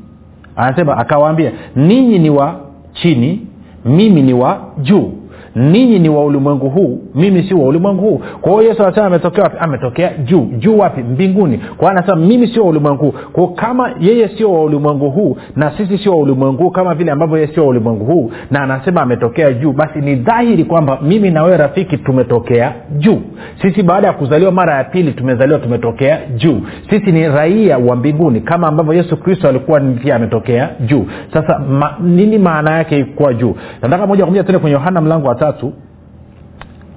Anasema 0.57 0.97
akawaambia 0.99 1.53
ninyi 1.77 2.19
ni 2.19 2.31
wa 2.31 2.61
chini 2.93 3.47
mimi 3.85 4.23
ni 4.23 4.33
wa 4.33 4.59
juu 4.83 5.13
ninyi 5.55 5.99
ni 5.99 6.09
wa 6.09 6.25
ulimwengu 6.25 6.69
huu 6.71 6.99
mimi 7.15 7.43
si 7.43 7.55
wa 7.55 7.65
ulimwengu 7.69 8.03
huu. 8.03 8.21
Kwa 8.41 8.53
hiyo 8.53 8.63
yesu 8.63 8.83
anasema 8.83 9.07
ametokea 9.07 9.45
wapi? 9.45 9.57
Ametokea 9.61 10.11
juu. 10.25 10.45
Juu 10.59 10.79
wapi? 10.79 11.03
Mbinguni. 11.03 11.61
Kwa 11.77 11.91
anasema 11.91 12.17
mimi 12.17 12.47
sio 12.49 12.63
wa 12.63 12.69
ulimwengu 12.71 13.05
huu. 13.05 13.15
Kwao 13.33 13.47
kama 13.49 13.93
yeye 14.01 14.29
sio 14.29 14.53
wa 14.53 14.63
ulimwengu 14.65 15.11
huu 15.11 15.37
na 15.57 15.73
sisi 15.77 15.99
sio 15.99 16.13
wa 16.13 16.19
ulimwengu 16.19 16.63
huu 16.63 16.71
kama 16.71 16.95
vile 16.95 17.13
ambavyo 17.13 17.37
yeye 17.39 17.55
sio 17.55 17.63
wa 17.63 17.69
ulimwengu 17.69 18.05
huu 18.05 18.31
na 18.51 18.61
anasema 18.63 19.03
ametokea 19.03 19.53
juu 19.53 19.73
basi 19.73 19.99
ni 19.99 20.15
dhahiri 20.15 20.65
kwamba 20.65 20.99
mimi 21.03 21.31
na 21.31 21.43
wewe 21.43 21.57
rafiki 21.57 21.97
tumetokea 21.99 22.73
juu. 22.99 23.21
Sisi 23.63 23.83
baada 23.83 24.07
ya 24.07 24.13
kuzaliwa 24.13 24.53
mara 24.53 24.75
ya 24.75 24.85
pili 24.85 25.13
tumezaliwa 25.13 25.59
tumetokea 25.59 26.19
juu. 26.37 26.61
Sisi 26.91 27.13
ni 27.13 27.29
raia 27.29 27.79
wa 27.79 27.97
mbinguni 27.97 28.41
kama 28.41 28.69
ambavyo 28.69 28.93
yesu 28.95 29.17
kristo 29.17 29.49
alikuwa 29.49 29.81
pia 29.81 30.17
ametokea 30.17 30.69
juu. 30.81 31.07
Sasa 31.33 31.59
ma, 31.59 31.95
nini 32.03 32.39
maana 32.39 32.71
yake 32.71 33.05
kuwa 33.05 33.35
juu? 33.35 33.55
Nataka 33.83 34.07
moja 34.07 34.23
kwa 34.25 34.31
moja 34.31 34.45
tende 34.45 34.59
kwenye 34.59 34.75
yohana 34.75 35.01
mlango 35.01 35.29
wa 35.29 35.35
tatu 35.47 35.73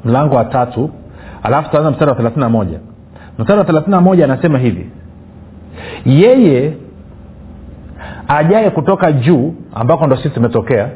mlango 0.06 0.36
wa 0.36 0.46
tatu 0.46 0.89
alafu 1.44 1.70
tutaanza 1.70 1.92
mstari 1.92 2.10
wa 2.12 2.18
thelathini 2.18 2.42
na 2.44 2.50
moja. 2.50 2.80
Mstari 3.39 3.60
wa 3.60 3.66
thelathini 3.66 3.92
na 3.96 4.01
moja 4.01 4.24
anasema 4.25 4.58
hivi 4.60 4.89
yeye 6.06 6.74
ajaye 8.27 8.70
kutoka 8.70 9.12
juu 9.12 9.54
ambako 9.75 10.08
ndo 10.08 10.16
sisi 10.18 10.30
tumetokea 10.30 10.89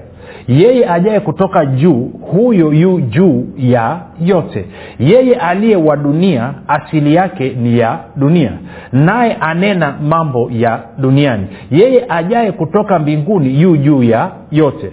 yeye 0.47 0.89
ajaye 0.89 1.19
kutoka 1.19 1.65
juu 1.65 2.11
huyo 2.31 2.73
yu 2.73 3.01
juu 3.01 3.45
ya 3.57 3.99
yote. 4.21 4.65
Yeye 4.99 5.35
aliye 5.35 5.75
wa 5.75 5.97
dunia 5.97 6.53
asili 6.67 7.15
yake 7.15 7.49
ni 7.49 7.77
ya 7.79 7.99
dunia 8.15 8.51
naye 8.91 9.33
anena 9.39 9.95
mambo 10.09 10.49
ya 10.53 10.79
duniani. 10.97 11.47
Yeye 11.71 12.05
ajaye 12.09 12.51
kutoka 12.51 12.99
mbinguni 12.99 13.61
yu 13.61 13.77
juu 13.77 14.03
ya 14.03 14.31
yote 14.51 14.91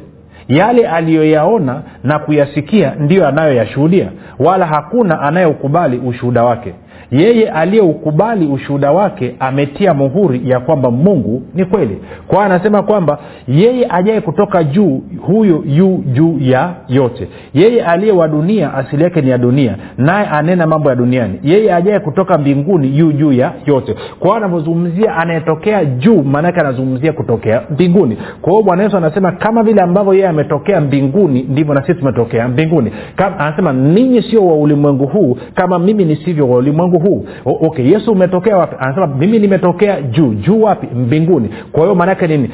yale 0.49 0.89
aliyoyaona 0.89 1.83
na 2.05 2.19
kuyasikia 2.19 2.95
ndiyo 2.99 3.29
anayoyashuhudia 3.29 4.09
wala 4.39 4.67
hakuna 4.67 5.21
anayeukubali 5.21 5.99
ushuhuda 5.99 6.45
wake 6.45 6.75
yeye 7.11 7.51
aliyeukubali 7.51 8.47
ushuhuda 8.47 8.93
wake 8.93 9.35
ametia 9.41 9.95
muhuri 9.95 10.41
ya 10.51 10.61
kwamba 10.61 10.91
mungu 10.91 11.43
ni 11.55 11.65
kweli. 11.65 11.99
Kwao 12.27 12.43
anasema 12.43 12.83
kwamba 12.83 13.19
yeye 13.49 13.87
ajaye 13.91 14.21
kutoka 14.21 14.65
juu 14.65 15.03
huyo 15.21 15.63
yu 15.67 16.05
juu 16.13 16.37
ya 16.41 16.75
yote. 16.89 17.29
Yeye 17.55 17.85
aliye 17.85 18.13
wa 18.13 18.29
dunia 18.29 18.75
asili 18.75 19.05
yake 19.05 19.21
ni 19.21 19.31
ya 19.31 19.39
dunia 19.39 19.77
naye 19.99 20.27
anena 20.27 20.67
mambo 20.67 20.89
ya 20.91 20.97
duniani. 20.97 21.41
Yeye 21.43 21.75
ajaye 21.75 22.01
kutoka 22.01 22.39
mbinguni 22.39 22.99
yu 22.99 23.13
juu 23.13 23.33
ya 23.33 23.53
yote. 23.67 23.95
Kwao 24.19 24.35
anavyozungumzia 24.35 25.17
anayetokea 25.17 25.85
juu 25.85 26.23
maanake 26.23 26.61
anazungumzia 26.61 27.13
kutokea 27.13 27.63
mbinguni. 27.71 28.17
Kwa 28.43 28.53
hiyo 28.53 28.65
bwana 28.65 28.83
yesu 28.83 28.97
anasema 28.97 29.33
kama 29.33 29.63
vile 29.63 29.83
ambavyo 29.83 30.15
yeye 30.15 30.29
ametokea 30.29 30.81
mbinguni 30.81 31.43
ndivyo 31.43 31.75
na 31.75 31.81
sisi 31.87 31.95
tumetokea 31.99 32.49
mbinguni. 32.49 32.93
Anasema 33.39 33.73
ninyi 33.73 34.23
sio 34.23 34.47
wa 34.47 34.55
ulimwengu 34.57 35.07
huu 35.07 35.37
kama 35.55 35.79
mimi 35.79 36.05
nisivyo 36.05 36.49
wa 36.49 36.57
ulimwengu 36.59 36.98
huu. 36.99 37.27
O, 37.45 37.59
okay 37.67 37.91
yesu 37.91 38.13
umetokea 38.13 38.57
wapi? 38.57 38.77
Anasema 38.79 39.07
mimi 39.07 39.39
nimetokea 39.39 40.01
juu 40.03 40.35
juu 40.35 40.63
wapi? 40.63 40.87
Mbinguni. 40.95 41.51
Kwa 41.73 41.83
hiyo 41.83 41.95
maanaake 41.95 42.27
nini? 42.27 42.51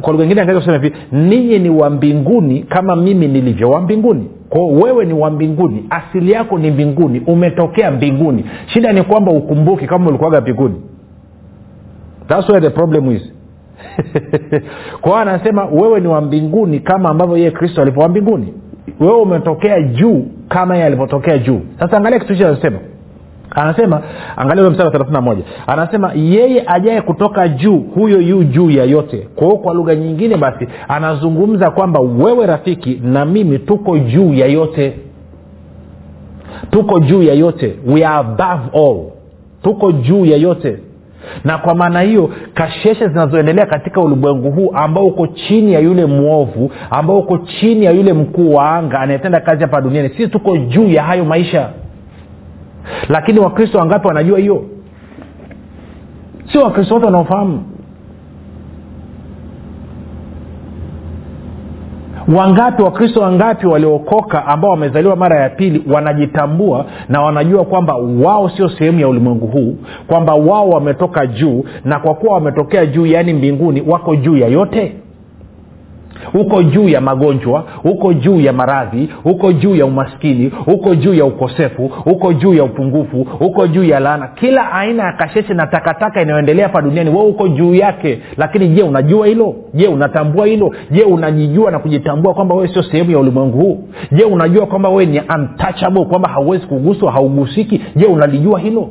Kwa 0.00 0.12
lugha 0.12 0.24
ingine 0.24 0.40
angeweza 0.40 0.60
kusema 0.60 0.84
hivi 0.84 0.96
ninyi 1.12 1.58
ni 1.58 1.70
wa 1.70 1.90
mbinguni 1.90 2.62
kama 2.62 2.96
mimi 2.96 3.28
nilivyo 3.28 3.70
wa 3.70 3.80
mbinguni. 3.80 4.30
Kwao 4.48 4.68
wewe 4.68 5.04
ni 5.04 5.12
wa 5.12 5.30
mbinguni 5.30 5.86
asili 5.90 6.32
yako 6.32 6.58
ni 6.58 6.70
mbinguni 6.70 7.22
umetokea 7.26 7.90
mbinguni. 7.90 8.44
Shida 8.66 8.92
ni 8.92 9.02
kwamba 9.02 9.32
ukumbuki 9.32 9.86
kama 9.86 10.08
ulikuwaga 10.08 10.40
mbinguni. 10.40 10.74
Thats 12.28 12.48
where 12.48 12.60
the 12.68 12.70
problem 12.74 13.10
is. 13.10 13.22
Kwao 15.00 15.16
anasema 15.16 15.64
wewe 15.64 16.00
ni 16.00 16.08
wa 16.08 16.20
mbinguni 16.20 16.80
kama 16.80 17.08
ambavyo 17.08 17.36
yeye 17.36 17.50
kristo 17.50 17.82
alivyo 17.82 18.02
wa 18.02 18.08
mbinguni. 18.08 18.54
Wewe 19.00 19.20
umetokea 19.20 19.82
juu 19.82 20.26
kama 20.48 20.74
yeye 20.74 20.86
alivyotokea 20.86 21.38
juu. 21.38 21.60
Sasa 21.78 21.96
angalia 21.96 22.18
kitu 22.18 22.32
hicho 22.32 22.48
anasema 22.48 22.78
anasema 23.54 24.00
angalia 24.36 24.70
mstari 24.70 24.86
wa 24.86 24.92
thelathini 24.92 25.14
na 25.14 25.20
moja. 25.20 25.42
Anasema 25.66 26.12
yeye 26.14 26.64
ajaye 26.66 27.00
kutoka 27.00 27.48
juu 27.48 27.78
huyo 27.78 28.20
yu 28.20 28.44
juu 28.44 28.70
ya 28.70 28.84
yote. 28.84 29.28
Kwa 29.36 29.46
hiyo 29.46 29.58
kwa 29.58 29.74
lugha 29.74 29.94
nyingine 29.94 30.36
basi 30.36 30.68
anazungumza 30.88 31.70
kwamba 31.70 32.00
wewe 32.00 32.46
rafiki 32.46 33.00
na 33.04 33.24
mimi 33.24 33.58
tuko 33.58 33.98
juu 33.98 34.34
ya 34.34 34.46
yote. 34.46 34.98
Tuko 36.70 37.00
juu 37.00 37.22
ya 37.22 37.34
yote. 37.34 37.74
We 37.86 38.04
are 38.06 38.16
above 38.18 38.62
all. 38.78 39.00
Tuko 39.62 39.92
juu 39.92 40.24
ya 40.24 40.36
yote. 40.36 40.78
Na 41.44 41.58
kwa 41.58 41.74
maana 41.74 42.00
hiyo 42.00 42.30
kasheshe 42.54 43.08
zinazoendelea 43.08 43.66
katika 43.66 44.00
ulimwengu 44.00 44.50
huu 44.50 44.70
ambao 44.74 45.06
uko 45.06 45.26
chini 45.26 45.72
ya 45.72 45.80
yule 45.80 46.04
mwovu 46.06 46.70
ambao 46.90 47.18
uko 47.18 47.38
chini 47.38 47.84
ya 47.84 47.90
yule 47.92 48.12
mkuu 48.12 48.54
wa 48.54 48.70
anga 48.76 49.00
anayetenda 49.00 49.40
kazi 49.40 49.62
hapa 49.62 49.80
duniani 49.80 50.08
sisi 50.08 50.28
tuko 50.28 50.56
juu 50.56 50.88
ya 50.88 51.02
hayo 51.02 51.24
maisha 51.24 51.68
lakini 53.08 53.38
wakristo 53.40 53.78
wangapi 53.78 54.06
wanajua 54.06 54.38
hiyo? 54.38 54.64
Sio 56.52 56.62
wakristo 56.62 56.94
wote 56.94 57.06
wanaofahamu. 57.06 57.62
Wangapi 62.36 62.82
wakristo 62.82 63.20
wangapi 63.20 63.66
waliokoka 63.66 64.46
ambao 64.46 64.70
wamezaliwa 64.70 65.16
mara 65.16 65.40
ya 65.40 65.50
pili 65.50 65.82
wanajitambua 65.92 66.86
na 67.08 67.22
wanajua 67.22 67.64
kwamba 67.64 67.94
wao 67.96 68.48
sio 68.48 68.68
sehemu 68.68 69.00
ya 69.00 69.08
ulimwengu 69.08 69.46
huu 69.46 69.76
kwamba 70.06 70.34
wao 70.34 70.68
wametoka 70.68 71.26
juu 71.26 71.64
na 71.84 71.98
kwa 71.98 72.14
kuwa 72.14 72.34
wametokea 72.34 72.86
juu 72.86 73.06
yaani 73.06 73.32
mbinguni 73.32 73.80
wako 73.86 74.16
juu 74.16 74.36
ya 74.36 74.48
yote 74.48 74.92
uko 76.34 76.62
juu 76.62 76.88
ya 76.88 77.00
magonjwa 77.00 77.64
uko 77.84 78.12
juu 78.12 78.40
ya 78.40 78.52
maradhi 78.52 79.08
uko 79.24 79.52
juu 79.52 79.74
ya 79.74 79.86
umaskini 79.86 80.52
uko 80.66 80.94
juu 80.94 81.14
ya 81.14 81.24
ukosefu 81.24 81.90
uko 82.06 82.32
juu 82.32 82.54
ya 82.54 82.64
upungufu 82.64 83.26
uko 83.40 83.66
juu 83.66 83.84
ya 83.84 84.00
laana. 84.00 84.28
Kila 84.28 84.72
aina 84.72 85.02
ya 85.04 85.12
kasheshe 85.12 85.54
na 85.54 85.66
takataka 85.66 86.22
inayoendelea 86.22 86.66
hapa 86.66 86.82
duniani 86.82 87.10
wewe 87.10 87.26
uko 87.26 87.48
juu 87.48 87.74
yake. 87.74 88.18
Lakini 88.36 88.68
je 88.68 88.82
unajua 88.82 89.26
hilo? 89.26 89.54
Je 89.74 89.86
unatambua 89.88 90.46
hilo? 90.46 90.74
Je 90.90 91.02
unajijua 91.02 91.70
na 91.70 91.78
kujitambua 91.78 92.34
kwamba 92.34 92.54
wewe 92.54 92.68
sio 92.68 92.82
sehemu 92.82 93.10
ya 93.10 93.18
ulimwengu 93.18 93.58
huu? 93.58 93.78
Je 94.12 94.24
unajua 94.24 94.66
kwamba 94.66 94.88
wewe 94.88 95.06
ni 95.06 95.20
untouchable 95.20 96.04
kwamba 96.04 96.28
hauwezi 96.28 96.66
kuguswa 96.66 97.12
haugusiki? 97.12 97.80
Je 97.96 98.06
unalijua 98.06 98.60
hilo 98.60 98.88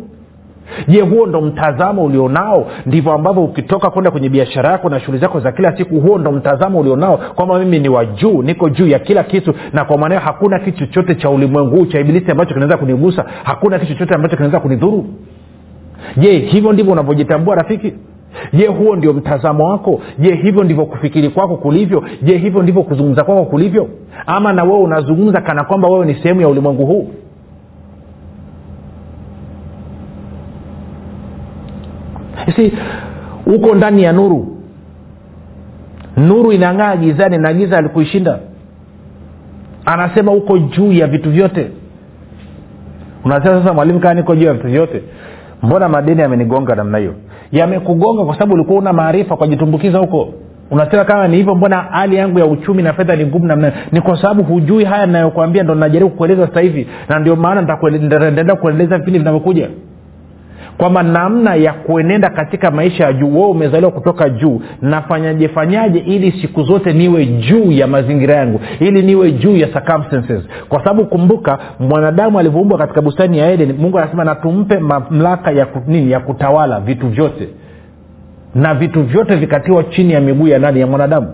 je 0.88 1.02
huo 1.02 1.26
ndo 1.28 1.41
mtazamo 1.41 2.04
ulionao? 2.04 2.67
Ndivyo 2.86 3.12
ambavyo 3.13 3.43
ukitoka 3.43 3.89
kwenda 3.89 4.12
kwenye 4.12 4.30
biashara 4.30 4.71
yako 4.71 4.89
na 4.89 4.99
shughuli 4.99 5.17
zako 5.17 5.39
za 5.39 5.52
kila 5.52 5.78
siku 5.78 5.99
huo 5.99 6.17
ndo 6.17 6.32
mtazamo 6.32 6.80
ulionao? 6.80 7.17
Kwamba 7.17 7.60
mimi 7.60 7.80
ni 7.80 7.89
wa 7.89 8.06
juu 8.06 8.41
niko 8.41 8.69
juu 8.69 8.88
ya 8.88 8.99
kila 8.99 9.23
kitu 9.23 9.54
na 9.73 9.86
kwa 9.86 9.97
maanao 9.97 10.19
hakuna 10.19 10.60
kitu 10.60 10.78
chochote 10.78 11.15
cha 11.15 11.30
ulimwengu 11.30 11.76
huu 11.76 11.86
cha 11.86 11.99
ibilisi 11.99 12.32
ambacho 12.32 12.54
kinaweza 12.54 12.78
kunigusa? 12.78 13.26
Hakuna 13.43 13.80
kitu 13.80 13.93
chochote 13.93 14.13
ambacho 14.15 14.36
kinaweza 14.36 14.60
kunidhuru? 14.60 15.06
Je 16.17 16.32
hivyo 16.39 16.73
ndivyo 16.73 16.91
unavyojitambua 16.93 17.56
rafiki? 17.56 17.93
Je 18.54 18.67
huo 18.67 18.95
ndio 18.95 19.13
mtazamo 19.13 19.69
wako? 19.69 20.02
Je 20.19 20.36
hivyo 20.36 20.63
ndivyo 20.63 20.86
kufikiri 20.86 21.30
kwako 21.30 21.58
kulivyo? 21.58 22.04
Je 22.21 22.38
hivyo 22.38 22.63
ndivyo 22.63 22.84
kuzungumza 22.84 23.23
kwako 23.23 23.45
kulivyo? 23.45 23.88
Ama 24.26 24.54
na 24.54 24.63
wewe 24.63 24.78
unazungumza 24.80 25.41
kana 25.41 25.63
kwamba 25.63 25.88
wewe 25.88 26.06
ni 26.06 26.13
sehemu 26.15 26.41
ya 26.41 26.47
ulimwengu 26.47 26.86
huu 26.86 27.08
si 32.56 32.73
uko 33.45 33.75
ndani 33.75 34.03
ya 34.03 34.12
nuru. 34.13 34.58
Nuru 36.17 36.51
inang'aa 36.51 36.95
gizani 36.95 37.38
na 37.38 37.53
giza 37.53 37.77
alikuishinda 37.77 38.39
anasema 39.86 40.32
uko 40.32 40.58
juu 40.58 40.91
ya 40.91 41.08
vitu 41.08 41.32
vyote. 41.32 41.71
Unasema 43.25 43.60
sasa 43.62 43.73
mwalimu 43.73 43.99
kaa 43.99 44.13
niko 44.13 44.36
juu 44.36 44.45
ya 44.45 44.53
vitu 44.53 44.67
vyote. 44.67 45.03
Mbona 45.63 45.89
madeni 45.89 46.21
yamenigonga 46.21 46.75
namna 46.75 46.97
hiyo? 46.97 47.13
Yamekugonga 47.51 48.23
kwa 48.25 48.34
sababu 48.34 48.53
ulikuwa 48.53 48.79
una 48.79 48.93
maarifa 48.93 49.38
kwajitumbukiza 49.38 49.97
huko. 49.99 50.34
Unasema 50.71 51.06
kama 51.06 51.27
ni 51.27 51.38
hivyo 51.38 51.56
mbona 51.56 51.77
hali 51.77 52.15
yangu 52.15 52.39
ya 52.39 52.45
uchumi 52.45 52.84
na 52.84 52.93
fedha 52.93 53.15
ni 53.15 53.25
ngumu 53.25 53.45
namna 53.45 53.71
ni 53.91 54.01
kwa 54.01 54.21
sababu 54.21 54.43
hujui 54.43 54.84
haya 54.86 55.06
nayokwambia 55.06 55.63
ndo 55.63 55.75
najaribu 55.75 56.12
kueleza 56.12 56.47
sasa 56.47 56.60
hivi. 56.62 56.88
Na 57.10 57.19
ndio 57.19 57.36
maana 57.36 57.62
nitaendelea 57.91 58.56
kueleza 58.56 58.97
vipindi 58.97 59.19
vinavyokuja 59.19 59.69
kwamba 60.77 61.03
namna 61.03 61.55
ya 61.55 61.73
kuenenda 61.73 62.29
katika 62.29 62.71
maisha 62.71 63.03
ya 63.03 63.13
juu 63.13 63.33
wewe 63.36 63.47
umezaliwa 63.49 63.91
kutoka 63.91 64.29
juu 64.29 64.62
nafanyaje 64.81 65.47
fanyaje 65.47 65.99
ili 65.99 66.31
siku 66.31 66.63
zote 66.63 66.93
niwe 66.93 67.25
juu 67.25 67.71
ya 67.71 67.88
mazingira 67.88 68.36
yangu 68.36 68.59
ili 68.79 69.01
niwe 69.01 69.31
juu 69.31 69.55
ya 69.57 69.67
circumstances. 69.67 70.41
Kwa 70.69 70.79
sababu 70.79 71.05
kumbuka 71.05 71.59
mwanadamu 71.79 72.39
alivyoumbwa 72.39 72.77
katika 72.77 73.01
bustani 73.01 73.38
ya 73.38 73.51
eden 73.51 73.73
mungu 73.77 73.99
anasema 73.99 74.23
natumpe 74.23 74.79
mamlaka 74.79 75.51
ya 75.51 75.67
nini 75.88 76.12
ya 76.12 76.19
kutawala 76.19 76.79
vitu 76.79 77.07
vyote. 77.07 77.49
Na 78.55 78.73
vitu 78.73 79.03
vyote 79.03 79.36
vikatiwa 79.36 79.83
chini 79.83 80.13
ya 80.13 80.21
miguu 80.21 80.47
ya 80.47 80.59
nani? 80.59 80.79
Ya 80.79 80.88
mwanadamu. 80.88 81.27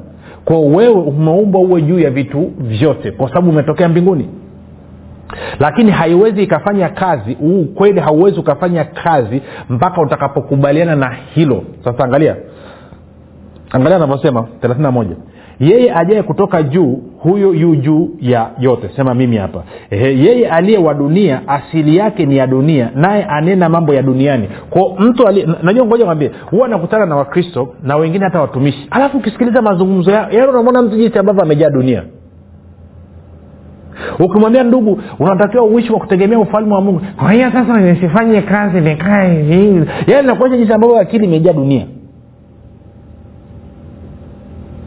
Kwao 0.45 0.65
wewe 0.65 0.93
umeumbwa 1.01 1.61
uwe 1.61 1.81
juu 1.81 1.99
ya 1.99 2.09
vitu 2.09 2.51
vyote 2.59 3.11
kwa 3.11 3.29
sababu 3.29 3.49
umetokea 3.49 3.89
mbinguni 3.89 4.29
lakini 5.59 5.91
haiwezi 5.91 6.43
ikafanya 6.43 6.89
kazi 6.89 7.37
ukweli 7.41 7.99
hauwezi 7.99 8.39
ukafanya 8.39 8.83
kazi 8.83 9.41
mpaka 9.69 10.01
utakapokubaliana 10.01 10.95
na 10.95 11.17
hilo. 11.33 11.63
Sasa 11.83 12.03
angalia. 12.03 12.35
Angalia 13.71 13.95
anavyosema 13.95 14.47
moja. 14.91 15.15
Yeye 15.59 15.93
ajaye 15.95 16.23
kutoka 16.23 16.63
juu 16.63 16.99
huyo 17.19 17.53
yu 17.53 17.75
juu 17.75 18.09
ya 18.19 18.49
yote. 18.59 18.89
Sema 18.95 19.13
mimi 19.13 19.37
hapa. 19.37 19.63
Ehe, 19.89 20.19
yeye 20.19 20.49
aliye 20.49 20.77
wa 20.77 20.93
dunia 20.93 21.41
asili 21.47 21.97
yake 21.97 22.25
ni 22.25 22.37
ya 22.37 22.47
dunia 22.47 22.89
naye 22.95 23.23
anena 23.25 23.69
mambo 23.69 23.93
ya 23.93 24.01
duniani. 24.01 24.49
Kwao 24.69 24.95
mtu 24.99 25.23
na- 25.23 25.55
najua 25.63 25.85
ngoja 25.85 26.05
mwambie 26.05 26.31
huwa 26.51 26.65
anakutana 26.65 27.05
na 27.05 27.15
wakristo 27.15 27.73
na 27.83 27.95
wengine 27.95 28.25
hata 28.25 28.41
watumishi. 28.41 28.87
Alafu 28.91 29.17
ukisikiliza 29.17 29.61
mazungumzo 29.61 30.11
yao 30.11 30.27
yaani 30.31 30.47
unamwona 30.51 30.81
mtu 30.81 30.95
jinsi 30.97 31.19
ambavyo 31.19 31.43
amejaa 31.43 31.69
dunia 31.69 32.03
ukimwambia 34.19 34.63
ndugu 34.63 35.01
unatakiwa 35.19 35.63
uishi 35.63 35.89
kwa 35.89 35.99
kutegemea 35.99 36.39
ufalme 36.39 36.73
wa 36.73 36.81
mungu. 36.81 37.01
Kwa 37.17 37.31
hiyo 37.31 37.51
sasa 37.51 37.79
nisifanye 37.81 38.41
kazi 38.41 38.81
nikae 38.81 39.43
hivi. 39.43 39.89
Yaani 40.07 40.27
nakuonyesha 40.27 40.57
jinsi 40.57 40.73
ambavyo 40.73 40.99
akili 40.99 41.25
imejaa 41.25 41.53
dunia. 41.53 41.85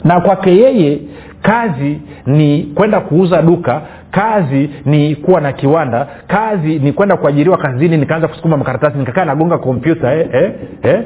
Na 0.05 0.21
kwake 0.21 0.57
yeye 0.57 0.99
kazi 1.43 2.01
ni 2.27 2.63
kwenda 2.75 3.01
kuuza 3.01 3.43
duka 3.43 3.83
kazi 4.11 4.71
ni 4.85 5.17
kuwa 5.17 5.41
na 5.41 5.53
kiwanda 5.53 6.07
kazi 6.27 6.79
ni 6.79 6.93
kwenda 6.93 7.17
kuajiriwa 7.17 7.57
kazini 7.59 7.97
nikaanza 7.97 8.29
kusukuma 8.29 8.57
makaratasi 8.57 8.99
nikakaa 8.99 9.25
nagonga 9.25 9.59
kompyuta 9.59 10.15
eh, 10.15 10.29
eh, 10.33 10.53
eh, 10.83 11.03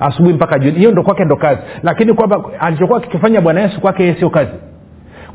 asubuhi 0.00 0.34
mpaka 0.34 0.58
jioni. 0.58 0.78
Hiyo 0.78 0.90
ndo 0.90 1.02
kwake 1.02 1.24
ndo 1.24 1.36
kazi. 1.36 1.60
Lakini 1.82 2.12
kwamba 2.14 2.40
alichokuwa 2.60 3.00
kikifanya 3.00 3.40
bwana 3.40 3.60
yesu 3.60 3.80
kwake 3.80 4.02
yeye 4.02 4.14
sio 4.14 4.30
kazi 4.30 4.50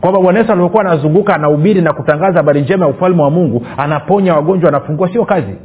kwamba 0.02 0.20
bwana 0.22 0.40
yesu 0.40 0.52
alivyokuwa 0.52 0.86
anazunguka 0.86 1.36
anahubiri 1.36 1.82
na 1.82 1.94
kutangaza 1.94 2.38
habari 2.38 2.62
njema 2.62 2.86
ya 2.86 2.92
ufalme 2.92 3.22
wa 3.24 3.30
mungu 3.30 3.66
anaponya 3.78 4.36
wagonjwa 4.36 4.70
anafungua 4.70 5.10
sio 5.14 5.26
kazi. 5.26 5.56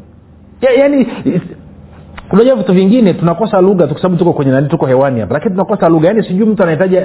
Ya, 0.60 0.70
unajua 2.32 2.54
vitu 2.56 2.72
vingine 2.72 3.14
tunakosa 3.14 3.60
lugha 3.60 3.86
kwa 3.86 3.96
sababu 3.96 4.16
tuko 4.16 4.32
kwenye 4.32 4.50
nani 4.52 4.68
tuko 4.68 4.86
hewani 4.86 5.20
hapa. 5.20 5.34
Lakini 5.34 5.50
tunakosa 5.54 5.88
lugha 5.88 6.08
yaani 6.08 6.22
sijui 6.24 6.46
mtu 6.46 6.62
anahitaji 6.62 6.98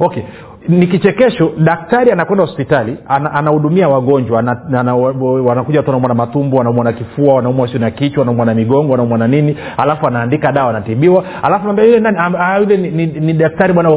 okay. 0.00 0.22
Ni 0.68 0.86
kichekesho 0.86 1.52
daktari 1.58 2.10
anakwenda 2.12 2.44
hospitali 2.44 2.96
ana- 3.08 3.32
anahudumia 3.32 3.86
ana, 4.38 4.60
ana, 4.78 4.94
wanakuja 4.96 5.78
watu 5.78 5.90
wanaumwa 5.90 6.08
na 6.08 6.14
matumbo 6.14 6.56
wanaumwa 6.56 6.84
na 6.84 6.92
kifua 6.92 7.34
wanaumwa 7.34 7.68
sio 7.68 7.78
na 7.78 7.90
kichwa 7.90 8.20
wanaumwa 8.20 8.46
na 8.46 8.54
migongo 8.54 8.90
wanaumwa 8.92 9.18
na 9.18 9.28
nini. 9.28 9.56
Alafu 9.76 10.06
anaandika 10.06 10.52
dawa 10.52 10.70
anatibiwa. 10.70 11.24
Alafu 11.42 11.64
naambia 11.64 11.84
yule 11.84 12.00
nani 12.00 12.18
ah, 12.38 12.58
yule 12.58 12.76
ni, 12.76 12.90
ni, 12.90 13.06
ni 13.06 13.32
daktari 13.32 13.72
bwana 13.72 13.88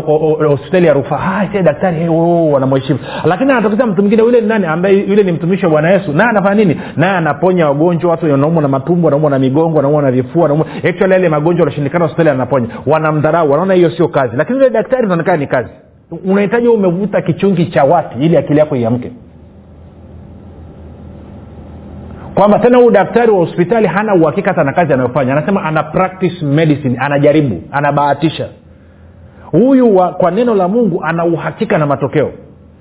hospitali 0.49 0.87
ya 0.87 0.93
rufaa. 0.93 1.19
Ah, 1.53 1.61
daktari 1.63 1.97
hey, 1.97 2.07
oh, 2.09 2.51
wanamheshimu 2.51 2.99
lakini 3.25 3.51
anatokea 3.51 3.85
mtu 3.85 4.01
mwingine 4.01 4.23
yule 4.23 4.41
ni 4.41 4.47
nani 4.47 4.65
ambaye 4.65 4.99
yule 5.07 5.23
ni 5.23 5.31
mtumishi 5.31 5.65
wa 5.65 5.71
bwana 5.71 5.89
yesu. 5.91 6.13
Naye 6.13 6.29
anafanya 6.29 6.55
nini? 6.55 6.81
Naye 6.97 7.13
anaponya 7.17 7.67
wagonjwa 7.67 8.11
watu 8.11 8.31
wanaumwa 8.31 8.61
na 8.61 8.67
matumbo 8.67 9.07
wanaumwa 9.07 9.29
na 9.31 9.39
migongo 9.39 9.75
wanaumwa 9.77 10.01
na 10.01 10.11
vifua 10.11 10.43
wanaumwa 10.51 10.67
actually 10.89 11.13
yale 11.13 11.29
magonjwa 11.29 11.59
yanashindikana 11.63 12.05
hospitali 12.05 12.29
anaponya 12.29 12.67
wanamdharau 12.85 13.51
wanaona 13.51 13.73
hiyo 13.73 13.89
sio 13.91 14.07
kazi. 14.07 14.35
Lakini 14.37 14.57
ule 14.59 14.69
daktari 14.69 15.03
unaonekana 15.05 15.37
ni 15.37 15.47
kazi. 15.47 15.69
Unahitaji 16.25 16.67
umevuta 16.67 17.21
kichungi 17.21 17.65
cha 17.65 17.83
wapi 17.83 18.25
ili 18.25 18.37
akili 18.37 18.59
yako 18.59 18.75
iamke? 18.75 19.11
Kwamba 22.35 22.59
tena 22.59 22.77
huyu 22.77 22.91
daktari 22.91 23.31
wa 23.31 23.37
hospitali 23.37 23.87
hana 23.87 24.15
uhakika 24.15 24.49
hata 24.49 24.63
na 24.63 24.73
kazi 24.73 24.93
anayofanya. 24.93 25.31
Anasema 25.33 25.63
ana 25.63 25.83
practice 25.83 26.45
medicine 26.45 26.97
anajaribu 26.99 27.61
anabahatisha. 27.71 28.49
Huyu 29.51 29.93
kwa 30.17 30.31
neno 30.31 30.55
la 30.55 30.67
mungu 30.67 31.03
ana 31.03 31.25
uhakika 31.25 31.77
na 31.77 31.85
matokeo 31.85 32.31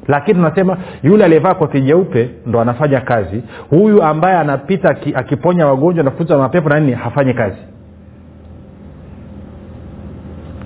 lakini 0.08 0.34
tunasema 0.34 0.76
yule 1.02 1.24
aliyevaa 1.24 1.54
koti 1.54 1.80
jeupe 1.80 2.30
ndo 2.46 2.60
anafanya 2.60 3.00
kazi. 3.00 3.42
Huyu 3.70 4.02
ambaye 4.02 4.36
anapita 4.36 4.88
aki- 4.90 5.14
akiponya 5.14 5.66
wagonjwa 5.66 6.04
nafuta 6.04 6.38
mapepo 6.38 6.68
na 6.68 6.80
nini 6.80 6.92
hafanyi 6.92 7.34
kazi. 7.34 7.58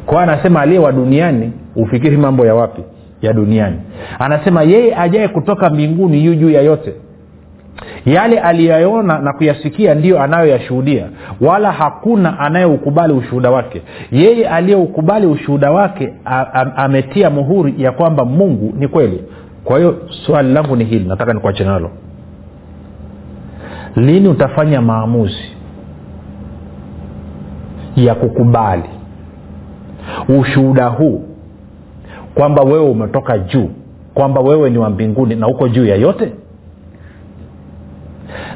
Kwa 0.07 0.23
anasema 0.23 0.61
aliye 0.61 0.79
wa 0.79 0.93
duniani 0.93 1.53
ufikiri 1.77 2.17
mambo 2.17 2.47
ya 2.47 2.55
wapi? 2.55 2.83
Ya 3.23 3.33
duniani. 3.33 3.77
Anasema 4.19 4.63
yeye 4.63 4.97
ajaye 4.97 5.29
kutoka 5.29 5.71
mbinguni 5.71 6.25
yu 6.25 6.35
juu 6.35 6.51
ya 6.51 6.63
yote 6.63 6.95
yale 8.07 8.39
aliyaona 8.39 9.19
na 9.19 9.33
kuyasikia 9.33 9.95
ndiyo 9.95 10.23
anayoyashuhudia. 10.23 11.07
Wala 11.41 11.73
hakuna 11.73 12.39
anayeukubali 12.39 13.13
ushuhuda 13.13 13.51
wake. 13.51 13.83
Yeye 14.13 14.49
aliyeukubali 14.49 15.27
ushuhuda 15.27 15.71
wake 15.71 16.15
a- 16.25 16.47
a- 16.55 16.77
ametia 16.77 17.31
muhuri 17.31 17.75
ya 17.79 17.93
kwamba 17.93 18.25
mungu 18.25 18.75
ni 18.79 18.89
kweli. 18.89 19.23
Kwa 19.65 19.79
hiyo 19.79 19.97
swali 20.27 20.53
langu 20.53 20.77
ni 20.77 20.85
hili 20.85 21.09
nataka 21.09 21.33
nikuache 21.33 21.65
nalo. 21.65 21.91
Lini 23.97 24.29
utafanya 24.29 24.81
maamuzi 24.83 25.45
ya 27.97 28.15
kukubali 28.15 28.83
ushuhuda 30.41 30.87
huu 30.87 31.25
kwamba 32.35 32.63
wewe 32.63 32.81
umetoka 32.91 33.39
juu 33.39 33.71
kwamba 34.15 34.41
wewe 34.41 34.71
ni 34.71 34.79
wa 34.79 34.91
mbinguni 34.91 35.35
na 35.37 35.49
uko 35.49 35.69
juu 35.69 35.85
ya 35.87 35.97
yote 35.97 36.33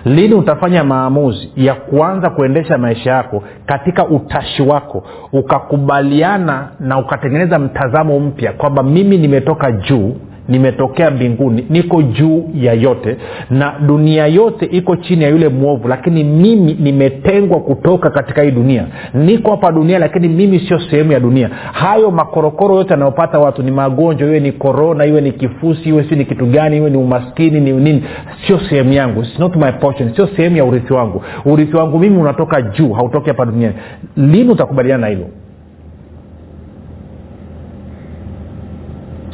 lini 0.05 0.35
utafanya 0.35 0.85
maamuzi 0.85 1.53
ya 1.57 1.75
kuanza 1.75 2.31
kuendesha 2.31 2.79
maisha 2.79 3.11
yako 3.11 3.43
katika 3.67 4.07
utashi 4.07 4.63
wako 4.63 5.05
ukakubaliana 5.33 6.69
na 6.81 6.99
ukatengeneza 6.99 7.59
mtazamo 7.59 8.21
mpya 8.21 8.53
kwamba 8.53 8.83
mimi 8.83 9.19
nimetoka 9.19 9.73
juu 9.73 10.17
nimetokea 10.49 11.11
mbinguni 11.11 11.67
niko 11.71 12.03
juu 12.03 12.45
ya 12.55 12.73
yote 12.73 13.17
na 13.51 13.75
dunia 13.87 14.27
yote 14.27 14.67
iko 14.67 14.97
chini 14.97 15.25
ya 15.25 15.31
yule 15.31 15.49
mwovu 15.49 15.89
lakini 15.89 16.25
mimi 16.25 16.75
nimetengwa 16.81 17.61
kutoka 17.61 18.11
katika 18.11 18.43
hii 18.43 18.51
dunia. 18.51 18.87
Niko 19.15 19.51
hapa 19.51 19.73
dunia 19.73 19.99
lakini 19.99 20.29
mimi 20.29 20.61
sio 20.61 20.79
sehemu 20.81 21.13
ya 21.13 21.21
dunia. 21.21 21.49
Hayo 21.73 22.11
makorokoro 22.11 22.75
yote 22.77 22.91
yanayopata 22.91 23.39
watu 23.39 23.63
ni 23.63 23.71
magonjwa 23.71 24.29
iwe 24.29 24.41
ni 24.41 24.53
korona 24.53 25.07
iwe 25.07 25.21
ni 25.21 25.33
kifusi 25.33 25.89
iwe 25.89 26.05
si 26.05 26.17
ni 26.17 26.25
kitu 26.25 26.47
gani 26.47 26.77
iwe 26.77 26.91
ni 26.91 26.97
umaskini 26.97 27.61
ni 27.61 27.73
nini 27.73 28.05
sio 28.47 28.61
sehemu 28.69 28.93
yangu. 28.93 29.21
It's 29.23 29.39
not 29.39 29.57
my 29.57 29.73
portion 29.73 30.15
sio 30.15 30.27
sehemu 30.37 30.57
ya 30.57 30.65
urithi 30.65 30.93
wangu. 30.93 31.23
Urithi 31.45 31.77
wangu 31.77 31.99
mimi 31.99 32.17
unatoka 32.19 32.63
juu 32.63 32.93
hautoki 32.93 33.29
hapa 33.29 33.45
duniani. 33.45 33.75
Lini 34.17 34.51
utakubaliana 34.51 35.01
na 35.01 35.07
hilo 35.07 35.27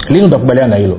lini 0.08 0.26
utakubaliana 0.26 0.68
na 0.68 0.76
hilo? 0.76 0.98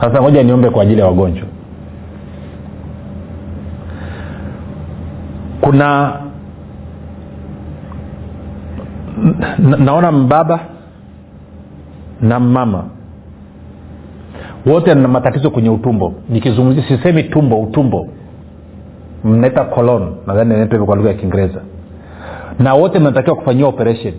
Sasa 0.00 0.22
ngoja 0.22 0.42
niombe 0.42 0.70
kwa 0.70 0.82
ajili 0.82 1.00
ya 1.00 1.06
wagonjwa. 1.06 1.46
Kuna 5.60 6.12
naona 9.78 10.12
mbaba 10.12 10.60
na 12.20 12.40
mama. 12.40 12.84
Wote 14.66 14.94
na 14.94 15.08
matatizo 15.08 15.50
kwenye 15.50 15.70
utumbo. 15.70 16.14
Nikizungumzia 16.28 16.84
sisemi 16.88 17.22
tumbo 17.22 17.60
utumbo. 17.62 18.08
Mnaita 19.24 19.64
colon. 19.64 20.14
Nadhani 20.26 20.50
naita 20.50 20.70
hivyo 20.70 20.86
kwa 20.86 20.96
lugha 20.96 21.08
ya 21.08 21.14
kiingereza. 21.14 21.60
Na 22.58 22.74
wote 22.74 22.98
mnatakiwa 22.98 23.36
kufanyiwa 23.36 23.68
operation 23.68 24.14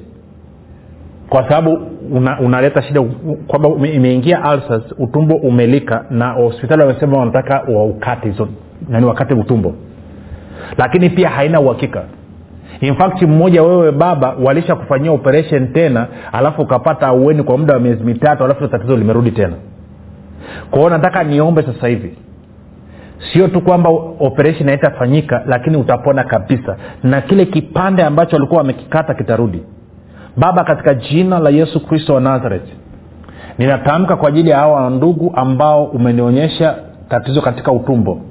kwa 1.32 1.44
sababu 1.50 1.80
una, 2.12 2.40
unaleta 2.40 2.82
shida 2.82 3.02
u- 3.02 3.38
kwamba 3.48 3.70
imeingia 3.88 4.44
alsas 4.44 4.82
utumbo 4.98 5.36
umelika 5.36 6.06
na 6.10 6.30
hospitali 6.32 6.82
wamesema 6.82 7.18
wanataka 7.18 7.62
waukate 7.74 8.30
hizo 8.30 8.48
nani 8.90 9.06
wakate 9.06 9.34
utumbo. 9.34 9.74
Lakini 10.78 11.10
pia 11.10 11.30
haina 11.30 11.60
uhakika. 11.60 12.04
In 12.82 12.96
mmoja 13.28 13.64
wewe 13.64 13.92
baba 13.92 14.36
walisha 14.44 14.76
kufanyia 14.76 15.12
operation 15.12 15.74
tena 15.74 16.08
alafu 16.32 16.62
ukapata 16.62 17.08
aueni 17.08 17.44
kwa 17.44 17.58
muda 17.58 17.74
wa 17.74 17.80
miezi 17.80 18.04
mitatu 18.04 18.44
alafu 18.44 18.68
tatizo 18.68 18.98
limerudi 18.98 19.32
tena. 19.32 19.54
Kwao 20.72 20.90
nataka 20.90 21.24
niombe 21.24 21.64
sasa 21.64 21.88
hivi. 21.88 22.18
Sio 23.34 23.48
tu 23.48 23.62
kwamba 23.62 23.90
operation 24.20 24.70
haitafanyika 24.70 25.44
lakini 25.48 25.78
utapona 25.78 26.24
kabisa. 26.24 26.78
Na 27.04 27.22
kile 27.22 27.46
kipande 27.46 28.04
ambacho 28.04 28.36
walikuwa 28.36 28.58
wamekikata 28.58 29.14
kitarudi 29.14 29.64
baba 30.38 30.64
katika 30.64 30.94
jina 30.94 31.40
la 31.40 31.50
yesu 31.50 31.86
kristo 31.88 32.14
wa 32.14 32.22
nazareti 32.22 32.74
ninatamka 33.58 34.16
kwa 34.16 34.30
ajili 34.30 34.50
ya 34.50 34.58
hawa 34.58 34.90
ndugu 34.90 35.34
ambao 35.36 35.84
umenionyesha 35.86 36.76
tatizo 37.10 37.42
katika 37.42 37.72
utumbo. 37.72 38.22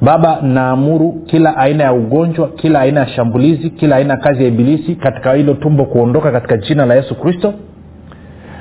Baba 0.00 0.38
naamuru 0.42 1.12
kila 1.26 1.56
aina 1.56 1.84
ya 1.84 1.92
ugonjwa 1.92 2.48
kila 2.48 2.80
aina 2.80 3.00
ya 3.00 3.06
shambulizi 3.08 3.70
kila 3.70 3.96
aina 3.96 4.14
ya 4.14 4.20
kazi 4.20 4.42
ya 4.42 4.48
ibilisi 4.48 4.94
katika 4.94 5.32
hilo 5.32 5.54
tumbo 5.54 5.84
kuondoka 5.84 6.32
katika 6.32 6.56
jina 6.56 6.86
la 6.86 6.94
yesu 6.94 7.14
kristo. 7.14 7.54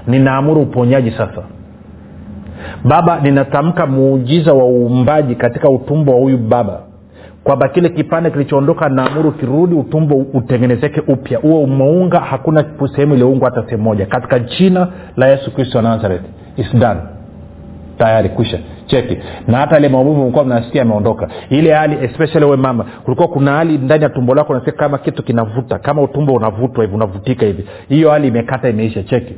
Ninaamuru 0.07 0.61
uponyaji 0.61 1.11
sasa. 1.11 1.41
Baba 2.83 3.19
ninatamka 3.19 3.85
muujiza 3.85 4.53
wa 4.53 4.65
uumbaji 4.65 5.35
katika 5.35 5.69
utumbo 5.69 6.11
wa 6.11 6.19
huyu 6.19 6.37
baba 6.37 6.79
kwamba 7.45 7.67
kile 7.69 7.89
kipande 7.89 8.29
kilichoondoka 8.31 8.89
naamuru 8.89 9.31
kirudi 9.31 9.75
utumbo 9.75 10.15
utengenezeke 10.15 11.01
upya. 11.07 11.39
Huo 11.39 11.63
umeunga 11.63 12.19
hakuna 12.19 12.65
sehemu 12.95 13.13
iliyoungwa 13.13 13.49
hata 13.49 13.63
sehemu 13.63 13.83
moja. 13.83 14.05
Katika 14.05 14.39
jina 14.39 14.87
la 15.17 15.27
yesu 15.27 15.51
kristo 15.53 15.77
wa 15.77 15.83
nazareth 15.83 16.21
isdan 16.57 16.97
tayari 17.97 18.29
kwisha. 18.29 18.59
Cheki. 18.85 19.17
Na 19.47 19.57
hata 19.57 19.77
ile 19.77 19.89
maumivu 19.89 20.23
mlikuwa 20.23 20.45
mnasikia 20.45 20.81
ameondoka 20.81 21.27
ile 21.49 21.73
hali 21.73 22.05
especially 22.05 22.45
we 22.45 22.57
mama 22.57 22.85
kulikuwa 23.03 23.27
kuna 23.27 23.51
hali 23.51 23.77
ndani 23.77 24.03
ya 24.03 24.09
tumbo 24.09 24.35
lako 24.35 24.53
nasikia 24.53 24.73
kama 24.73 24.97
kitu 24.97 25.23
kinavuta 25.23 25.79
kama 25.79 26.01
utumbo 26.01 26.33
unavutwa 26.33 26.83
hivi 26.83 26.95
unavutika 26.95 27.45
hivi. 27.45 27.65
Hiyo 27.89 28.11
hali 28.11 28.27
imekata 28.27 28.69
imeisha. 28.69 29.03
Cheki 29.03 29.33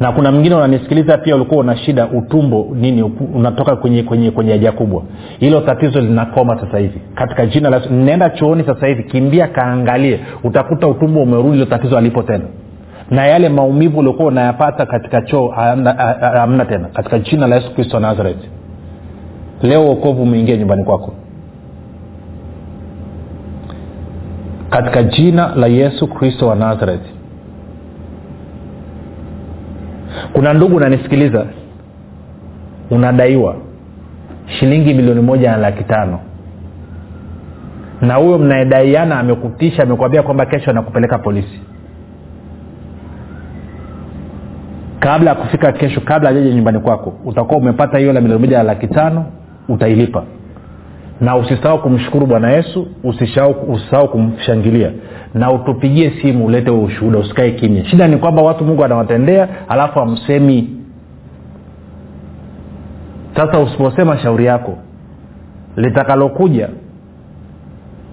na 0.00 0.12
kuna 0.12 0.32
mwingine 0.32 0.54
unanisikiliza 0.54 1.18
pia 1.18 1.36
ulikuwa 1.36 1.60
una 1.60 1.76
shida 1.76 2.06
utumbo 2.06 2.66
nini 2.74 3.02
unatoka 3.34 3.76
kwenye 3.76 4.02
kwenye 4.02 4.30
kwenye 4.30 4.52
haja 4.52 4.72
kubwa. 4.72 5.02
Hilo 5.38 5.60
tatizo 5.60 6.00
linakoma 6.00 6.60
sasa 6.60 6.78
hivi. 6.78 7.00
Katika 7.14 7.46
jina 7.46 7.70
la 7.70 7.80
nenda 7.90 8.30
chooni 8.30 8.64
sasa 8.64 8.86
hivi 8.86 9.02
kimbia 9.04 9.46
kaangalie 9.46 10.20
utakuta 10.44 10.86
utumbo 10.88 11.22
umerudi 11.22 11.52
hilo 11.52 11.64
tatizo 11.66 11.98
alipo 11.98 12.22
tena. 12.22 12.44
Na 13.10 13.26
yale 13.26 13.48
maumivu 13.48 13.98
uliokuwa 13.98 14.28
unayapata 14.28 14.86
katika 14.86 15.22
choo 15.22 15.48
hamna 15.48 15.92
ha- 15.92 16.16
ha- 16.20 16.40
hamna 16.40 16.64
tena. 16.64 16.88
Katika 16.88 17.18
jina 17.18 17.46
la 17.46 17.54
yesu 17.56 17.74
kristo 17.74 17.96
wa 17.96 18.00
nazareth. 18.02 18.44
Leo 19.62 19.84
uokovu 19.84 20.22
umeingia 20.22 20.56
nyumbani 20.56 20.84
kwako. 20.84 21.14
Katika 24.70 25.02
jina 25.02 25.54
la 25.56 25.66
yesu 25.66 26.06
kristo 26.06 26.46
wa 26.48 26.54
nazareth 26.56 27.02
kuna 30.32 30.52
ndugu 30.54 30.76
unanisikiliza? 30.76 31.46
Unadaiwa. 32.90 33.56
Shilingi 34.46 34.94
milioni 34.94 35.20
moja 35.20 35.50
na 35.50 35.56
laki 35.56 35.84
tano. 35.84 36.20
Na 38.00 38.14
huyo 38.14 38.38
mnayedaiana 38.38 39.18
amekutisha 39.20 39.82
amekwambia 39.82 40.22
kwamba 40.22 40.46
kesho 40.46 40.70
anakupeleka 40.70 41.18
polisi. 41.18 41.60
Kabla 45.00 45.30
ya 45.30 45.36
kufika 45.36 45.72
kesho 45.72 46.00
kabla 46.00 46.28
ajaja 46.30 46.50
nyumbani 46.54 46.78
kwako 46.80 47.12
utakuwa 47.24 47.58
umepata 47.58 47.98
hiyo 47.98 48.12
la 48.12 48.20
milioni 48.20 48.40
moja 48.42 48.56
na 48.58 48.62
laki 48.62 48.86
tano 48.86 49.24
utailipa 49.68 50.24
na 51.22 51.36
usisahau 51.36 51.82
kumshukuru 51.82 52.26
bwana 52.26 52.50
yesu 52.50 52.86
usisahau 53.04 54.08
kumshangilia. 54.10 54.92
Na 55.34 55.52
utupigie 55.52 56.12
simu 56.22 56.46
ulete 56.46 56.70
ushuhuda 56.70 57.18
usikae 57.18 57.50
kimya. 57.50 57.84
Shida 57.84 58.08
ni 58.08 58.16
kwamba 58.16 58.42
watu 58.42 58.64
mungu 58.64 58.84
anawatendea 58.84 59.48
alafu 59.68 60.00
amsemi 60.00 60.70
sasa 63.36 63.58
usiposema 63.58 64.18
shauri 64.18 64.44
yako 64.44 64.78
litakalokuja 65.76 66.68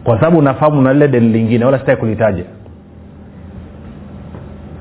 kwa 0.04 0.16
sababu 0.20 0.38
unafahamu 0.40 0.82
na 0.82 0.94
lile 0.94 1.08
deni 1.08 1.30
lingine 1.30 1.66
wala 1.66 1.80
sitaki 1.80 2.00
kulitaja. 2.00 2.44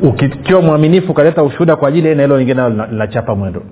Ukikiwa 0.00 0.62
mwaminifu 0.62 1.12
ukaleta 1.12 1.42
ushuhuda 1.42 1.76
kwa 1.76 1.88
ajili 1.88 2.14
na 2.14 2.22
hilo 2.22 2.38
lingine 2.38 2.68
linachapa 2.68 3.34
mwendo 3.34 3.62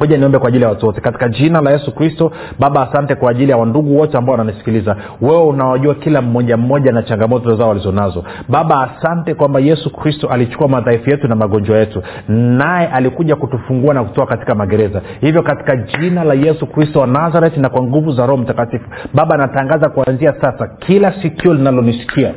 moja 0.00 0.16
niombe 0.18 0.38
kwa 0.38 0.48
ajili 0.48 0.62
ya 0.64 0.68
watu 0.70 0.86
wote. 0.86 1.00
Katika 1.00 1.28
jina 1.28 1.60
la 1.60 1.70
yesu 1.70 1.94
kristo 1.94 2.32
baba 2.58 2.88
asante 2.90 3.14
kwa 3.14 3.30
ajili 3.30 3.50
ya 3.50 3.56
wandugu 3.56 3.98
wote 3.98 4.18
ambao 4.18 4.32
wananisikiliza. 4.36 4.96
Wewe 5.20 5.42
unawajua 5.44 5.94
kila 5.94 6.22
mmoja 6.22 6.56
mmoja 6.56 6.92
na 6.92 7.02
changamoto 7.02 7.56
zao 7.56 7.68
walizonazo. 7.68 8.24
Baba 8.48 8.90
asante 8.90 9.34
kwamba 9.34 9.60
yesu 9.60 9.92
kristo 9.92 10.28
alichukua 10.28 10.68
madhaifu 10.68 11.10
yetu 11.10 11.28
na 11.28 11.34
magonjwa 11.34 11.78
yetu. 11.78 12.02
Naye 12.28 12.86
alikuja 12.88 13.36
kutufungua 13.36 13.94
na 13.94 14.04
kutoa 14.04 14.26
katika 14.26 14.54
magereza. 14.54 15.02
Hivyo 15.20 15.42
katika 15.42 15.76
jina 15.76 16.24
la 16.24 16.34
yesu 16.34 16.66
kristo 16.66 17.00
wa 17.00 17.06
nazareti 17.06 17.60
na 17.60 17.68
kwa 17.68 17.82
nguvu 17.82 18.12
za 18.12 18.26
roho 18.26 18.42
mtakatifu 18.42 18.84
baba 19.14 19.34
anatangaza 19.34 19.88
kuanzia 19.88 20.34
sasa 20.40 20.66
kila 20.66 21.22
sikio 21.22 21.54
linalonisikia 21.54 22.34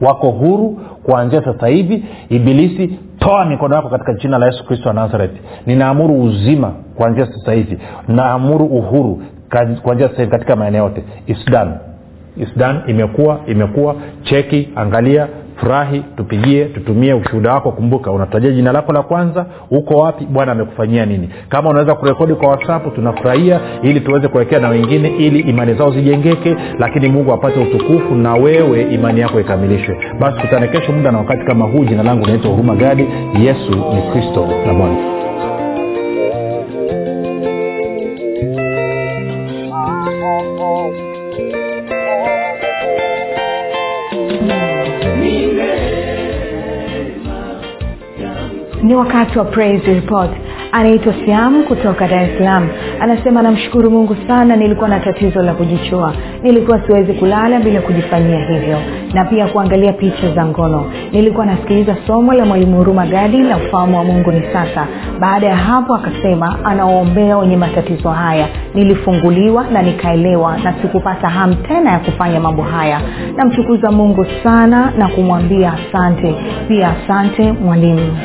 wako 0.00 0.30
huru 0.30 0.80
kuanzia 1.02 1.44
sasa 1.44 1.66
hivi 1.66 2.04
ibilisi 2.28 2.98
toa 3.20 3.44
mikono 3.44 3.74
yako 3.76 3.88
katika 3.88 4.12
jina 4.14 4.38
la 4.38 4.46
yesu 4.46 4.66
kristo 4.66 4.88
wa 4.88 4.94
nazareti 4.94 5.40
ninaamuru 5.66 6.22
uzima 6.22 6.72
kuanzia 6.96 7.26
sasa 7.26 7.52
hivi. 7.52 7.78
Naamuru 8.08 8.66
uhuru 8.66 9.22
kuanzia 9.82 10.08
sasa 10.08 10.18
hivi 10.22 10.30
katika 10.30 10.56
maeneo 10.56 10.84
yote. 10.84 11.04
Isdan 11.26 11.74
isdan 12.36 12.80
imekuwa 12.86 13.40
imekuwa. 13.46 13.94
Cheki 14.22 14.68
angalia 14.76 15.28
furahi 15.60 16.02
tupigie 16.16 16.64
tutumie 16.64 17.14
ushuhuda 17.14 17.52
wako. 17.54 17.72
Kumbuka 17.72 18.10
unatajia 18.10 18.50
jina 18.50 18.72
lako 18.72 18.92
la 18.92 19.02
kwanza 19.02 19.46
uko 19.70 19.94
wapi 19.94 20.24
bwana 20.26 20.52
amekufanyia 20.52 21.06
nini. 21.06 21.28
Kama 21.48 21.70
unaweza 21.70 21.94
kurekodi 21.94 22.34
kwa 22.34 22.48
whatsapp 22.48 22.94
tunafurahia 22.94 23.60
ili 23.82 24.00
tuweze 24.00 24.28
kuwekea 24.28 24.58
na 24.60 24.68
wengine 24.68 25.08
ili 25.08 25.38
imani 25.40 25.74
zao 25.74 25.90
zijengeke 25.90 26.56
lakini 26.78 27.08
mungu 27.08 27.32
apate 27.32 27.60
utukufu 27.60 28.14
na 28.14 28.34
wewe 28.34 28.82
imani 28.82 29.20
yako 29.20 29.40
ikamilishwe. 29.40 29.96
Basi 30.20 30.40
kutane 30.40 30.68
kesho 30.68 30.92
muda 30.92 31.10
na 31.12 31.18
wakati 31.18 31.44
kama 31.44 31.64
huu. 31.64 31.84
Jina 31.84 32.02
langu 32.02 32.26
naitwa 32.26 32.50
huruma 32.50 32.74
gadi. 32.76 33.06
Yesu 33.40 33.70
ni 33.94 34.02
kristo. 34.12 34.48
Na 34.66 34.74
bwana 34.74 35.09
ni 48.90 48.96
wakati 48.96 49.38
wa 49.38 49.44
praise 49.44 49.94
report. 49.94 50.30
Anaitwa 50.72 51.14
siam 51.24 51.64
kutoka 51.64 52.08
dar 52.08 52.22
es 52.22 52.38
salaam. 52.38 52.68
Anasema 53.00 53.42
namshukuru 53.42 53.90
mungu 53.90 54.16
sana 54.28 54.56
nilikuwa 54.56 54.88
na 54.88 55.00
tatizo 55.00 55.42
la 55.42 55.54
kujichua. 55.54 56.12
Nilikuwa 56.42 56.80
siwezi 56.86 57.12
kulala 57.12 57.60
bila 57.60 57.80
kujifanyia 57.80 58.38
hivyo 58.48 58.78
na 59.14 59.24
pia 59.24 59.46
kuangalia 59.46 59.92
picha 59.92 60.34
za 60.34 60.46
ngono. 60.46 60.84
Nilikuwa 61.12 61.46
nasikiliza 61.46 61.96
somo 62.06 62.32
la 62.32 62.44
mwalimu 62.44 62.76
huruma 62.76 63.06
gadi 63.06 63.38
la 63.42 63.56
ufahamu 63.56 63.96
wa 63.98 64.04
mungu 64.04 64.32
ni 64.32 64.42
sasa. 64.52 64.86
Baada 65.20 65.46
ya 65.46 65.56
hapo 65.56 65.94
akasema 65.94 66.64
anawaombea 66.64 67.38
wenye 67.38 67.56
matatizo 67.56 68.08
haya. 68.10 68.48
Nilifunguliwa 68.74 69.64
na 69.72 69.82
nikaelewa 69.82 70.58
na 70.58 70.72
sikupata 70.82 71.28
hamu 71.28 71.54
tena 71.54 71.90
ya 71.92 71.98
kufanya 71.98 72.40
mambo 72.40 72.62
haya. 72.62 73.00
Namchukuza 73.36 73.90
mungu 73.90 74.26
sana 74.42 74.92
na 74.98 75.08
kumwambia 75.08 75.72
asante. 75.72 76.34
Pia 76.68 76.88
asante 77.04 77.52
mwalimu 77.52 78.16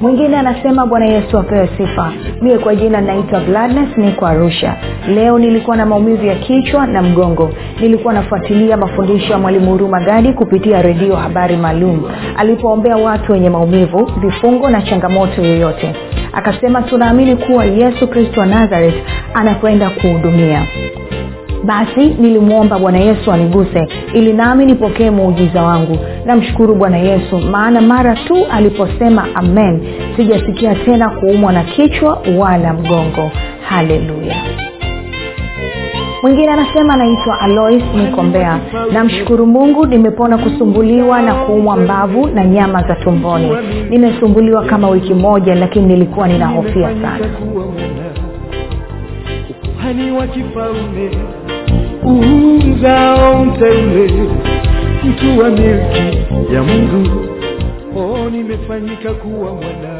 mwingine 0.00 0.36
anasema 0.36 0.86
bwana 0.86 1.06
yesu 1.06 1.38
apewe 1.38 1.68
sifa. 1.76 2.12
Mie 2.40 2.58
kwa 2.58 2.74
jina 2.74 3.00
naitwa 3.00 3.40
gladness 3.40 3.96
niko 3.96 4.26
arusha. 4.26 4.76
Leo 5.08 5.38
nilikuwa 5.38 5.76
na 5.76 5.86
maumivu 5.86 6.26
ya 6.26 6.34
kichwa 6.34 6.86
na 6.86 7.02
mgongo. 7.02 7.50
Nilikuwa 7.80 8.14
nafuatilia 8.14 8.76
mafundisho 8.76 9.32
ya 9.32 9.38
mwalimu 9.38 9.70
huruma 9.70 10.00
gadi 10.00 10.32
kupitia 10.32 10.82
redio 10.82 11.16
habari 11.16 11.56
maalum. 11.56 12.02
Alipoombea 12.36 12.96
watu 12.96 13.32
wenye 13.32 13.50
maumivu 13.50 14.10
vifungo 14.20 14.70
na 14.70 14.82
changamoto 14.82 15.42
yoyote. 15.42 15.92
Akasema 16.32 16.82
tunaamini 16.82 17.36
kuwa 17.36 17.64
yesu 17.64 18.08
kristo 18.08 18.40
wa 18.40 18.46
nazareth 18.46 18.94
anakwenda 19.34 19.90
kuhudumia 19.90 20.62
basi 21.64 22.06
nilimwomba 22.08 22.78
bwana 22.78 22.98
yesu 22.98 23.32
aniguse 23.32 23.86
ili 24.14 24.32
nami 24.32 24.64
nipokee 24.66 25.10
muujiza 25.10 25.62
wangu. 25.62 25.98
Namshukuru 26.24 26.74
bwana 26.74 26.96
yesu 26.98 27.38
maana 27.38 27.80
mara 27.80 28.14
tu 28.14 28.36
aliposema 28.52 29.26
amen 29.34 29.82
sijasikia 30.16 30.74
tena 30.74 31.10
kuumwa 31.10 31.52
na 31.52 31.62
kichwa 31.64 32.22
wala 32.38 32.72
mgongo. 32.72 33.30
Haleluya. 33.68 34.36
Mwingine 36.22 36.48
anasema 36.52 36.94
anaitwa 36.94 37.40
alois 37.40 37.82
nikombea 37.96 38.58
namshukuru 38.92 39.46
mungu 39.46 39.86
nimepona 39.86 40.38
kusumbuliwa 40.38 41.22
na 41.22 41.34
kuumwa 41.34 41.76
mbavu 41.76 42.26
na 42.26 42.44
nyama 42.44 42.82
za 42.82 42.94
tumboni. 42.94 43.50
Nimesumbuliwa 43.90 44.64
kama 44.64 44.88
wiki 44.90 45.14
moja 45.14 45.54
lakini 45.54 45.86
nilikuwa 45.86 46.28
ninahofia 46.28 46.88
sana 47.02 47.26
uzao 52.12 53.44
mteule 53.44 54.12
mtu 55.04 55.38
wa 55.40 55.50
milki 55.50 56.18
ya 56.54 56.62
mungu. 56.62 57.20
O 57.96 58.30
nimefanyika 58.30 59.12
kuwa 59.14 59.52
mwana 59.54 59.99